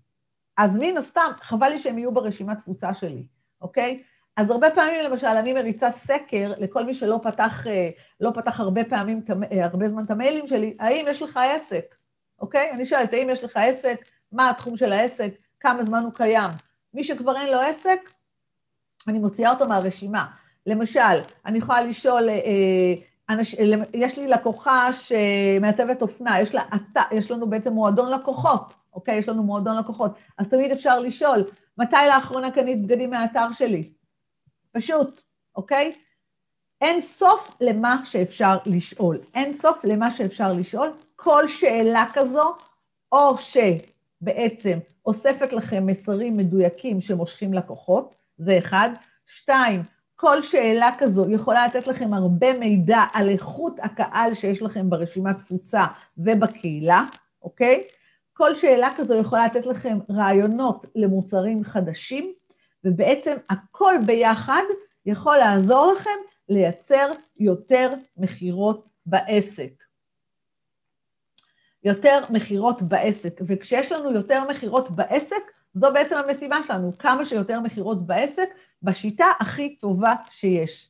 אז 0.56 0.78
מן 0.82 0.96
הסתם, 0.96 1.30
חבל 1.40 1.68
לי 1.68 1.78
שהם 1.78 1.98
יהיו 1.98 2.12
ברשימת 2.12 2.60
קבוצה 2.60 2.94
שלי, 2.94 3.26
אוקיי? 3.60 4.02
אז 4.36 4.50
הרבה 4.50 4.70
פעמים, 4.70 5.04
למשל, 5.04 5.26
אני 5.26 5.52
מריצה 5.52 5.90
סקר 5.90 6.52
לכל 6.58 6.84
מי 6.84 6.94
שלא 6.94 7.20
פתח, 7.22 7.66
אה, 7.66 7.90
לא 8.20 8.30
פתח 8.34 8.60
הרבה 8.60 8.84
פעמים, 8.84 9.22
אה, 9.52 9.64
הרבה 9.64 9.88
זמן 9.88 10.04
את 10.04 10.10
המיילים 10.10 10.46
שלי, 10.46 10.76
האם 10.80 11.04
יש 11.08 11.22
לך 11.22 11.40
עסק, 11.44 11.94
אוקיי? 12.40 12.70
אני 12.70 12.86
שואלת, 12.86 13.12
האם 13.12 13.30
יש 13.30 13.44
לך 13.44 13.56
עסק, 13.56 14.04
מה 14.32 14.50
התחום 14.50 14.76
של 14.76 14.92
העסק, 14.92 15.34
כמה 15.60 15.84
זמן 15.84 16.02
הוא 16.02 16.12
קיים. 16.12 16.50
מי 16.94 17.04
שכבר 17.04 17.36
אין 17.36 17.52
לו 17.52 17.60
עסק, 17.60 18.00
אני 19.08 19.18
מוציאה 19.18 19.50
אותו 19.50 19.68
מהרשימה. 19.68 20.26
למשל, 20.66 21.00
אני 21.46 21.58
יכולה 21.58 21.82
לשאול, 21.82 22.28
אה, 22.28 22.94
אנש, 23.32 23.54
יש 23.94 24.18
לי 24.18 24.28
לקוחה 24.28 24.88
שמעצבת 24.92 26.02
אופנה, 26.02 26.40
יש, 26.40 26.54
לה, 26.54 26.62
יש 27.12 27.30
לנו 27.30 27.50
בעצם 27.50 27.72
מועדון 27.72 28.12
לקוחות, 28.12 28.74
אוקיי? 28.92 29.18
יש 29.18 29.28
לנו 29.28 29.42
מועדון 29.42 29.78
לקוחות. 29.78 30.12
אז 30.38 30.48
תמיד 30.48 30.70
אפשר 30.70 30.98
לשאול, 30.98 31.44
מתי 31.78 31.96
לאחרונה 32.08 32.50
קנית 32.50 32.82
בגדים 32.82 33.10
מהאתר 33.10 33.52
שלי? 33.52 33.92
פשוט, 34.72 35.20
אוקיי? 35.56 35.92
אין 36.80 37.00
סוף 37.00 37.56
למה 37.60 38.02
שאפשר 38.04 38.56
לשאול. 38.66 39.20
אין 39.34 39.52
סוף 39.52 39.84
למה 39.84 40.10
שאפשר 40.10 40.52
לשאול. 40.52 40.92
כל 41.16 41.48
שאלה 41.48 42.06
כזו, 42.14 42.54
או 43.12 43.34
שבעצם 43.38 44.78
אוספת 45.06 45.52
לכם 45.52 45.86
מסרים 45.86 46.36
מדויקים 46.36 47.00
שמושכים 47.00 47.54
לקוחות, 47.54 48.14
זה 48.38 48.58
אחד. 48.58 48.90
שתיים, 49.26 49.82
כל 50.22 50.42
שאלה 50.42 50.90
כזו 50.98 51.30
יכולה 51.30 51.66
לתת 51.66 51.86
לכם 51.86 52.14
הרבה 52.14 52.58
מידע 52.58 52.98
על 53.12 53.28
איכות 53.28 53.76
הקהל 53.82 54.34
שיש 54.34 54.62
לכם 54.62 54.90
ברשימת 54.90 55.36
תפוצה 55.38 55.84
ובקהילה, 56.18 57.04
אוקיי? 57.42 57.84
כל 58.32 58.54
שאלה 58.54 58.90
כזו 58.96 59.14
יכולה 59.14 59.46
לתת 59.46 59.66
לכם 59.66 59.98
רעיונות 60.10 60.86
למוצרים 60.94 61.64
חדשים, 61.64 62.32
ובעצם 62.84 63.36
הכל 63.50 63.94
ביחד 64.06 64.62
יכול 65.06 65.36
לעזור 65.36 65.92
לכם 65.92 66.18
לייצר 66.48 67.10
יותר 67.38 67.92
מכירות 68.16 68.86
בעסק. 69.06 69.72
יותר 71.84 72.18
מכירות 72.30 72.82
בעסק, 72.82 73.40
וכשיש 73.46 73.92
לנו 73.92 74.12
יותר 74.12 74.48
מכירות 74.48 74.90
בעסק, 74.90 75.50
זו 75.74 75.92
בעצם 75.92 76.16
המשימה 76.16 76.62
שלנו, 76.62 76.98
כמה 76.98 77.24
שיותר 77.24 77.60
מכירות 77.60 78.06
בעסק, 78.06 78.48
בשיטה 78.82 79.26
הכי 79.40 79.76
טובה 79.76 80.14
שיש. 80.30 80.88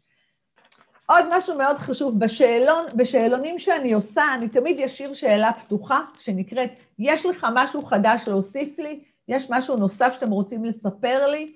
עוד 1.07 1.25
משהו 1.37 1.59
מאוד 1.59 1.79
חשוב, 1.79 2.19
בשאלון, 2.19 2.85
בשאלונים 2.97 3.59
שאני 3.59 3.93
עושה, 3.93 4.23
אני 4.35 4.49
תמיד 4.49 4.81
אשאיר 4.81 5.15
שאלה 5.15 5.53
פתוחה 5.53 6.01
שנקראת, 6.19 6.71
יש 6.99 7.27
לך 7.27 7.47
משהו 7.55 7.83
חדש 7.83 8.23
להוסיף 8.27 8.79
לי? 8.79 9.01
יש 9.29 9.51
משהו 9.51 9.77
נוסף 9.77 10.13
שאתם 10.13 10.31
רוצים 10.31 10.65
לספר 10.65 11.27
לי? 11.31 11.53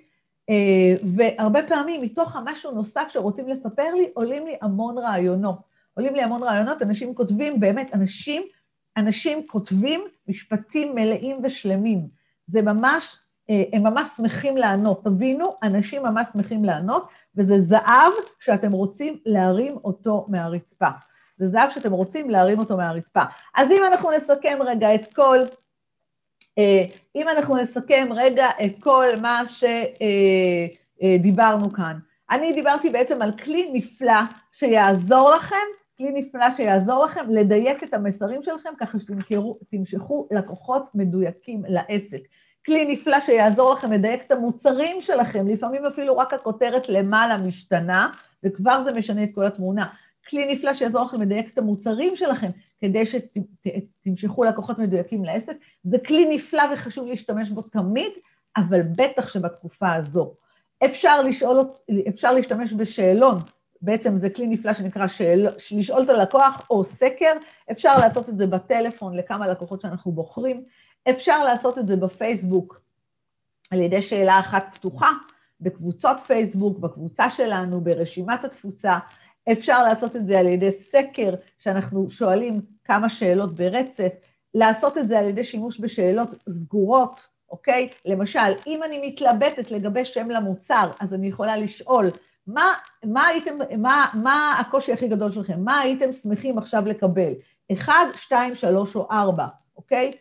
אה, 0.50 0.94
והרבה 1.16 1.62
פעמים 1.68 2.02
מתוך 2.02 2.36
המשהו 2.36 2.70
נוסף 2.70 3.08
שרוצים 3.12 3.48
לספר 3.48 3.94
לי, 3.94 4.10
עולים 4.14 4.46
לי 4.46 4.56
המון 4.62 4.98
רעיונות. 4.98 5.58
עולים 5.94 6.14
לי 6.14 6.22
המון 6.22 6.42
רעיונות, 6.42 6.82
אנשים 6.82 7.14
כותבים, 7.14 7.60
באמת, 7.60 7.94
אנשים, 7.94 8.42
אנשים 8.96 9.46
כותבים 9.46 10.00
משפטים 10.28 10.94
מלאים 10.94 11.40
ושלמים. 11.42 12.08
זה 12.46 12.62
ממש, 12.62 13.16
הם 13.48 13.82
ממש 13.82 14.08
שמחים 14.16 14.56
לענות. 14.56 15.04
תבינו, 15.04 15.56
אנשים 15.62 16.02
ממש 16.02 16.26
שמחים 16.32 16.64
לענות, 16.64 17.08
וזה 17.36 17.58
זהב 17.58 18.12
שאתם 18.40 18.72
רוצים 18.72 19.18
להרים 19.26 19.76
אותו 19.84 20.26
מהרצפה. 20.28 20.88
זה 21.38 21.46
זהב 21.46 21.70
שאתם 21.70 21.92
רוצים 21.92 22.30
להרים 22.30 22.58
אותו 22.58 22.76
מהרצפה. 22.76 23.22
אז 23.54 23.70
אם 23.70 23.82
אנחנו 23.86 24.10
נסכם 24.10 24.58
רגע 24.60 24.94
את 24.94 25.14
כל 25.14 25.38
אה, 26.58 26.84
אם 27.14 27.28
אנחנו 27.28 27.56
נסכם 27.56 28.08
רגע 28.10 28.48
את 28.64 28.72
כל 28.80 29.06
מה 29.22 29.42
שדיברנו 31.06 31.64
אה, 31.64 31.70
כאן. 31.76 31.98
אני 32.30 32.52
דיברתי 32.52 32.90
בעצם 32.90 33.22
על 33.22 33.32
כלי 33.32 33.70
נפלא 33.72 34.20
שיעזור 34.52 35.30
לכם, 35.30 35.66
כלי 35.98 36.12
נפלא 36.12 36.50
שיעזור 36.56 37.04
לכם 37.04 37.30
לדייק 37.30 37.84
את 37.84 37.94
המסרים 37.94 38.42
שלכם 38.42 38.70
ככה 38.80 38.98
שתמשכו 38.98 40.28
לקוחות 40.30 40.82
מדויקים 40.94 41.62
לעסק. 41.68 42.20
כלי 42.66 42.84
נפלא 42.92 43.20
שיעזור 43.20 43.72
לכם 43.72 43.92
לדייק 43.92 44.22
את 44.26 44.32
המוצרים 44.32 45.00
שלכם, 45.00 45.48
לפעמים 45.48 45.84
אפילו 45.84 46.16
רק 46.18 46.34
הכותרת 46.34 46.88
למעלה 46.88 47.36
משתנה, 47.36 48.10
וכבר 48.44 48.84
זה 48.84 48.92
משנה 48.92 49.24
את 49.24 49.28
כל 49.34 49.46
התמונה. 49.46 49.86
כלי 50.28 50.52
נפלא 50.52 50.74
שיעזור 50.74 51.04
לכם 51.04 51.20
לדייק 51.20 51.52
את 51.52 51.58
המוצרים 51.58 52.16
שלכם, 52.16 52.50
כדי 52.80 53.02
שתמשכו 53.06 54.44
לקוחות 54.44 54.78
מדויקים 54.78 55.24
לעסק. 55.24 55.56
זה 55.84 55.98
כלי 55.98 56.36
נפלא 56.36 56.62
וחשוב 56.72 57.06
להשתמש 57.06 57.50
בו 57.50 57.62
תמיד, 57.62 58.12
אבל 58.56 58.82
בטח 58.82 59.28
שבתקופה 59.28 59.94
הזו. 59.94 60.34
אפשר 60.84 61.22
לשאול, 61.22 61.60
אפשר 62.08 62.32
להשתמש 62.32 62.72
בשאלון, 62.72 63.38
בעצם 63.82 64.18
זה 64.18 64.30
כלי 64.30 64.46
נפלא 64.46 64.72
שנקרא 64.72 65.06
שאל, 65.06 65.48
לשאול 65.72 66.02
את 66.02 66.10
הלקוח 66.10 66.66
או 66.70 66.84
סקר, 66.84 67.32
אפשר 67.70 67.98
לעשות 67.98 68.28
את 68.28 68.38
זה 68.38 68.46
בטלפון 68.46 69.16
לכמה 69.16 69.48
לקוחות 69.48 69.80
שאנחנו 69.80 70.12
בוחרים, 70.12 70.64
אפשר 71.10 71.44
לעשות 71.44 71.78
את 71.78 71.86
זה 71.86 71.96
בפייסבוק 71.96 72.80
על 73.70 73.80
ידי 73.80 74.02
שאלה 74.02 74.40
אחת 74.40 74.64
פתוחה, 74.74 75.10
בקבוצות 75.60 76.16
פייסבוק, 76.26 76.78
בקבוצה 76.78 77.30
שלנו, 77.30 77.80
ברשימת 77.80 78.44
התפוצה, 78.44 78.98
אפשר 79.52 79.82
לעשות 79.82 80.16
את 80.16 80.26
זה 80.26 80.38
על 80.38 80.46
ידי 80.46 80.72
סקר, 80.72 81.34
שאנחנו 81.58 82.10
שואלים 82.10 82.60
כמה 82.84 83.08
שאלות 83.08 83.54
ברצף, 83.54 84.12
לעשות 84.54 84.98
את 84.98 85.08
זה 85.08 85.18
על 85.18 85.26
ידי 85.26 85.44
שימוש 85.44 85.80
בשאלות 85.80 86.28
סגורות, 86.48 87.28
אוקיי? 87.50 87.88
למשל, 88.04 88.52
אם 88.66 88.82
אני 88.82 89.08
מתלבטת 89.08 89.70
לגבי 89.70 90.04
שם 90.04 90.30
למוצר, 90.30 90.90
אז 91.00 91.14
אני 91.14 91.26
יכולה 91.26 91.56
לשאול 91.56 92.10
מה, 92.46 92.72
מה, 93.04 93.26
הייתם, 93.26 93.58
מה, 93.78 94.06
מה 94.14 94.58
הקושי 94.60 94.92
הכי 94.92 95.08
גדול 95.08 95.30
שלכם? 95.30 95.60
מה 95.64 95.78
הייתם 95.78 96.12
שמחים 96.12 96.58
עכשיו 96.58 96.86
לקבל? 96.86 97.32
אחד, 97.72 98.06
שתיים, 98.16 98.54
שלוש 98.54 98.96
או 98.96 99.08
ארבע, 99.10 99.46
אוקיי? 99.76 100.12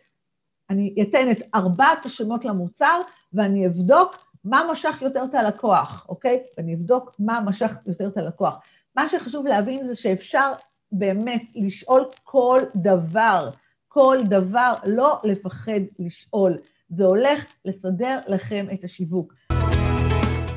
אני 0.70 0.94
אתן 1.02 1.30
את 1.30 1.42
ארבעת 1.54 2.06
השמות 2.06 2.44
למוצר 2.44 3.00
ואני 3.32 3.66
אבדוק 3.66 4.26
מה 4.44 4.62
משך 4.72 5.02
יותר 5.02 5.24
את 5.30 5.34
הלקוח, 5.34 6.06
אוקיי? 6.08 6.42
ואני 6.58 6.74
אבדוק 6.74 7.10
מה 7.18 7.40
משך 7.40 7.76
יותר 7.86 8.08
את 8.08 8.16
הלקוח. 8.16 8.58
מה 8.96 9.08
שחשוב 9.08 9.46
להבין 9.46 9.86
זה 9.86 9.94
שאפשר 9.94 10.52
באמת 10.92 11.42
לשאול 11.54 12.04
כל 12.24 12.60
דבר, 12.76 13.50
כל 13.88 14.18
דבר, 14.24 14.72
לא 14.86 15.20
לפחד 15.24 15.80
לשאול. 15.98 16.58
זה 16.88 17.04
הולך 17.04 17.44
לסדר 17.64 18.18
לכם 18.26 18.66
את 18.74 18.84
השיווק. 18.84 19.34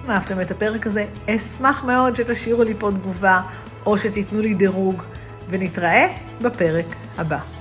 אם 0.06 0.12
אהבתם 0.12 0.42
את 0.42 0.52
הפרק 0.52 0.88
הזה, 0.88 1.06
אשמח 1.30 1.84
מאוד 1.84 2.16
שתשאירו 2.16 2.64
לי 2.64 2.74
פה 2.74 2.90
תגובה 2.92 3.42
או 3.86 3.98
שתיתנו 3.98 4.42
לי 4.42 4.54
דירוג, 4.54 5.04
ונתראה 5.50 6.08
בפרק 6.42 6.86
הבא. 7.18 7.59